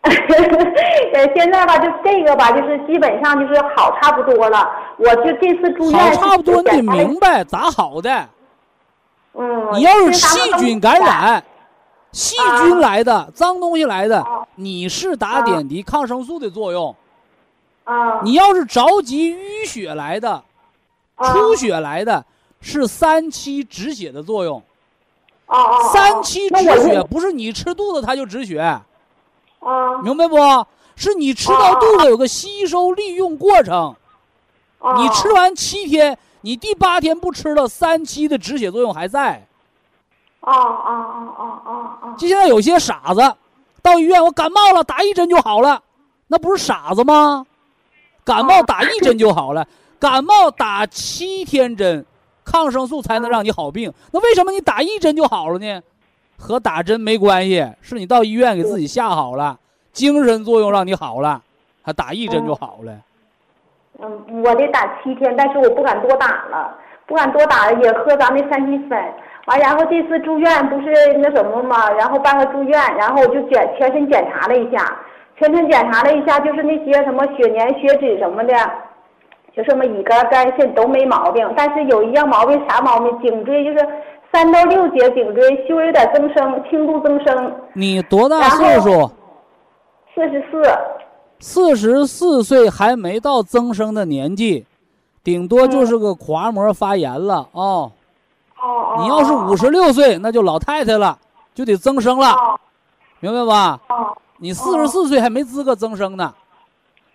[0.02, 4.70] 呃，现在吧，就这个吧，就是基本上就是好差不多了。
[4.98, 8.10] 我就这次住院，好差不多，你得明白咋好的。
[9.34, 9.68] 嗯。
[9.72, 11.42] 你要是细菌感染，
[12.12, 14.22] 细菌来的，脏东西来的，
[14.54, 16.94] 你是打点滴抗生素的作用。
[17.92, 18.20] 啊。
[18.22, 20.42] 你要是着急淤血来的，
[21.22, 22.24] 出血来的，
[22.60, 24.62] 是三七止血的作用。
[25.46, 25.90] 哦哦。
[25.92, 28.60] 三七止血不是你吃肚子它就止血。
[28.60, 28.84] 啊，
[30.02, 30.36] 明白不？
[31.00, 33.94] 是你吃到肚子有个吸收利用过程，
[34.96, 39.46] 你吃完七天，你第八天不吃了，三七的止血作用还在。
[40.40, 41.72] 啊啊啊啊啊
[42.02, 42.14] 啊！
[42.18, 43.20] 就现在有些傻子，
[43.80, 45.80] 到医院我感冒了，打一针就好了，
[46.26, 47.46] 那不是傻子吗？
[48.28, 49.66] 感冒打一针就好了，
[49.98, 52.04] 感冒打七天针，
[52.44, 53.92] 抗生素才能让你好病。
[54.12, 55.80] 那为什么你打一针就好了呢？
[56.38, 59.58] 和打针没关系，是你到医院给自己下好了，
[59.92, 61.42] 精神作用让你好了，
[61.82, 62.92] 还打一针就好了。
[64.00, 66.76] 嗯，我得打七天，但是我不敢多打了，
[67.06, 68.96] 不敢多打了，也喝咱那三七粉。
[69.46, 74.96] 完，然后这次住院不是那什么嘛，然后办个住院，然后我就检全身检查了一下，
[75.38, 78.54] 全身检查了一下，就是那些什么血粘、血脂什么的，
[79.56, 83.20] 就什么乙肝、肝肾都没毛病，但是有一样毛病，啥毛病？
[83.20, 83.88] 颈椎就是。
[84.30, 87.50] 三到六节颈椎稍微有点增生，轻度增生。
[87.72, 89.10] 你多大岁数？
[90.14, 90.62] 四十四。
[91.40, 94.66] 四十四岁还没到增生的年纪，
[95.24, 97.90] 顶多就是个滑膜发炎了哦。
[98.60, 101.16] 哦你要是五十六岁，那就老太太了，
[101.54, 102.36] 就得增生了，
[103.20, 103.80] 明白吧？
[103.88, 104.14] 哦。
[104.38, 106.32] 你四十四岁还没资格增生呢，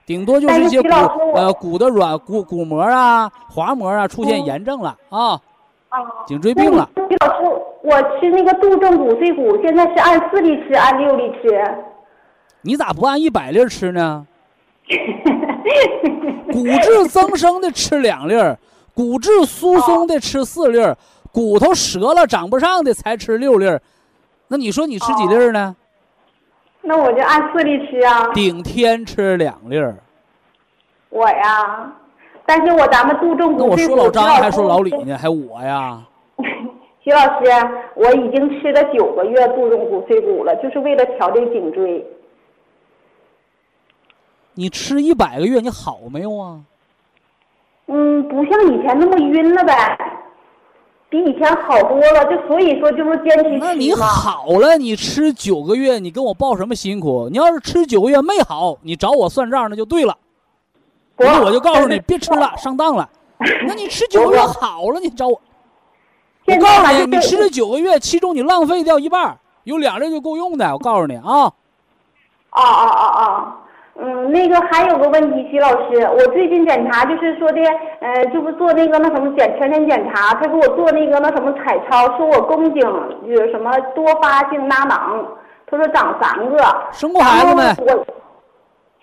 [0.05, 0.89] 顶多就是一些骨
[1.34, 5.39] 呃骨的软骨骨膜啊、滑膜啊出现炎症了啊。
[6.26, 6.89] 颈椎病了。
[6.95, 7.43] 李老师，
[7.84, 11.61] 我吃那个杜仲骨碎骨，现在是按四粒吃，按六粒吃。
[12.61, 14.26] 你咋不按一百粒吃呢？
[16.51, 18.57] 骨质 增生的吃两粒儿，
[18.95, 20.97] 骨质疏松的吃四粒儿，
[21.32, 23.80] 骨头折了长不上的才吃六粒儿，
[24.47, 25.76] 那你说你吃几粒儿呢？
[26.84, 28.29] 那我就按四粒吃啊。
[28.34, 29.95] 顶天吃两粒儿。
[31.09, 31.93] 我呀，
[32.45, 36.01] 但是我咱们杜仲那我说老张还说老李呢，还我呀？
[37.01, 37.51] 徐老师，
[37.95, 42.05] 我已经吃了九个月杜仲骨碎骨了，就是为了调这颈椎。
[44.53, 46.61] 你吃一百个月，你好没有啊？
[47.88, 49.73] 嗯，不像以前那么晕了呗，
[51.14, 52.26] 比以前好多了。
[52.26, 57.30] 就所以说，就是坚持那你好了，你吃九个月，你跟我报什么辛苦？
[57.32, 60.18] 你要是吃九个月没好，你找我算账那就对了。
[61.18, 63.07] 那我就告诉你，别吃了，上当了。
[63.68, 65.39] 那你吃九个月好了，你找我。
[66.47, 70.74] 我告诉你，你吃了九个月，其中你浪费掉一半，有两粒就够用的。
[70.74, 71.53] 我告诉你啊。
[72.49, 73.62] 啊啊啊啊！
[73.96, 77.62] 嗯，那个还有个问题，徐老师，我最近检查就是说的，
[78.00, 82.82] 呃，就不做那个那什么检全身检查，他给我做那个那什么彩超，说我宫颈
[83.28, 85.24] 有什么多发性拉囊，
[85.68, 86.58] 他说长三个。
[86.91, 87.64] 生过孩子没？
[87.64, 88.06] 我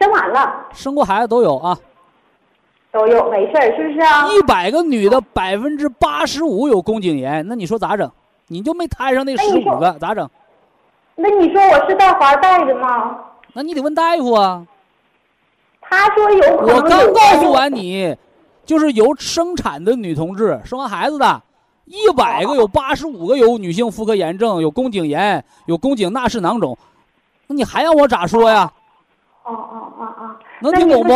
[0.00, 0.66] 生完了。
[0.72, 1.78] 生过孩子都有啊。
[2.92, 4.26] 都有，没事儿，是不是啊？
[4.32, 8.10] 一百个女的，百分之八十五有宫颈炎，那你说咋整？
[8.48, 10.28] 你就没摊上那十五个，咋整？
[11.14, 13.16] 那你说我是带环带的吗？
[13.52, 14.66] 那你得问大夫啊。
[15.90, 16.76] 他说有可能。
[16.76, 18.16] 我刚告诉完你，
[18.64, 21.42] 就是有生产的女同志，生完孩子的，
[21.84, 26.78] 一百个有八十五个有女性妇科炎症，有宫颈炎，有宫颈纳氏囊肿，
[27.48, 28.70] 那你还让我咋说呀？
[29.42, 30.30] 哦哦哦哦，
[30.60, 31.08] 能听懂不？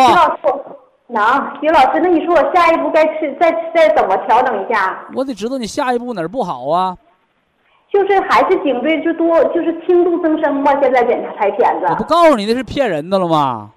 [1.06, 1.22] 能，
[1.60, 4.98] 徐老师，那你说我下一步该吃再再怎么调整一下？
[5.14, 6.96] 我得知道你下一步哪儿不好啊。
[7.92, 10.72] 就是还是颈椎就多，就是轻度增生嘛。
[10.80, 11.86] 现在检查拍片子。
[11.90, 13.70] 我不告诉你那是骗人的了吗？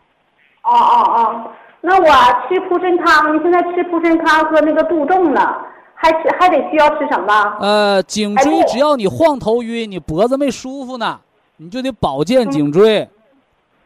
[0.70, 1.51] 哦哦哦，
[1.82, 2.07] 那我
[2.47, 5.55] 吃蒲参汤，现在吃蒲参汤和那个杜仲呢，
[5.95, 7.57] 还吃还得需要吃什么？
[7.61, 11.20] 呃，颈椎只要你晃头晕，你脖子没舒服呢，
[11.55, 13.09] 你就得保健颈椎，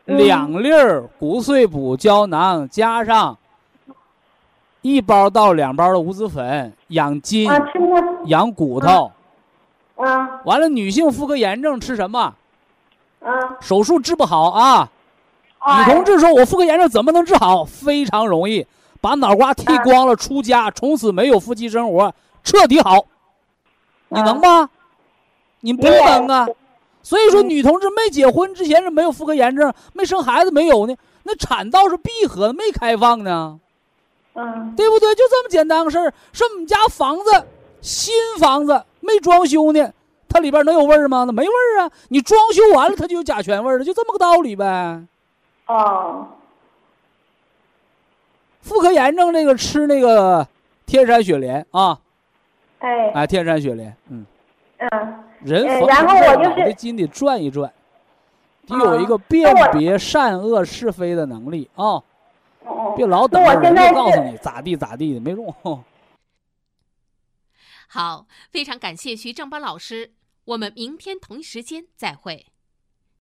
[0.05, 3.37] 两粒儿骨碎补胶囊加上
[4.81, 7.47] 一包到两包的五子粉，养筋，
[8.25, 9.11] 养骨头。
[9.97, 10.41] 啊。
[10.45, 12.33] 完了，女性妇科炎症吃什么？
[13.23, 13.29] 啊。
[13.59, 14.89] 手术治不好啊。
[15.63, 17.63] 女同志说：“我妇科炎症怎么能治好？
[17.63, 18.65] 非常容易，
[18.99, 22.11] 把脑瓜剃光了，出家，从此没有夫妻生活，
[22.43, 23.05] 彻底好。
[24.09, 24.69] 你能吗？
[25.59, 26.47] 你不能啊！
[27.03, 30.95] 所以说，女同志没结婚之前是没有妇科炎症，没生孩子没有呢。
[31.23, 33.59] 那产道是闭合的，没开放呢。
[34.33, 35.13] 嗯，对不对？
[35.13, 36.11] 就这么简单个事儿。
[36.33, 37.45] 说我们家房子
[37.81, 39.91] 新房子没装修呢，
[40.27, 41.25] 它里边能有味儿吗？
[41.25, 41.91] 那没味儿啊。
[42.09, 45.03] 你装修完了，它就有甲醛味儿了，就这么个道理呗。”
[45.67, 46.27] 哦，
[48.61, 50.47] 妇科炎症那个吃那个
[50.85, 51.99] 天山雪莲啊，
[52.79, 53.11] 哎。
[53.11, 54.25] 哎，天山雪莲，嗯。
[54.77, 57.71] 嗯，人然后我就是得筋得转一转，
[58.65, 62.01] 得有一个辨别善恶是非的能力啊，
[62.95, 65.53] 别老等着人家告诉你咋地咋地的没用。
[67.87, 70.13] 好，非常感谢徐正邦老师，
[70.45, 72.47] 我们明天同一时间再会。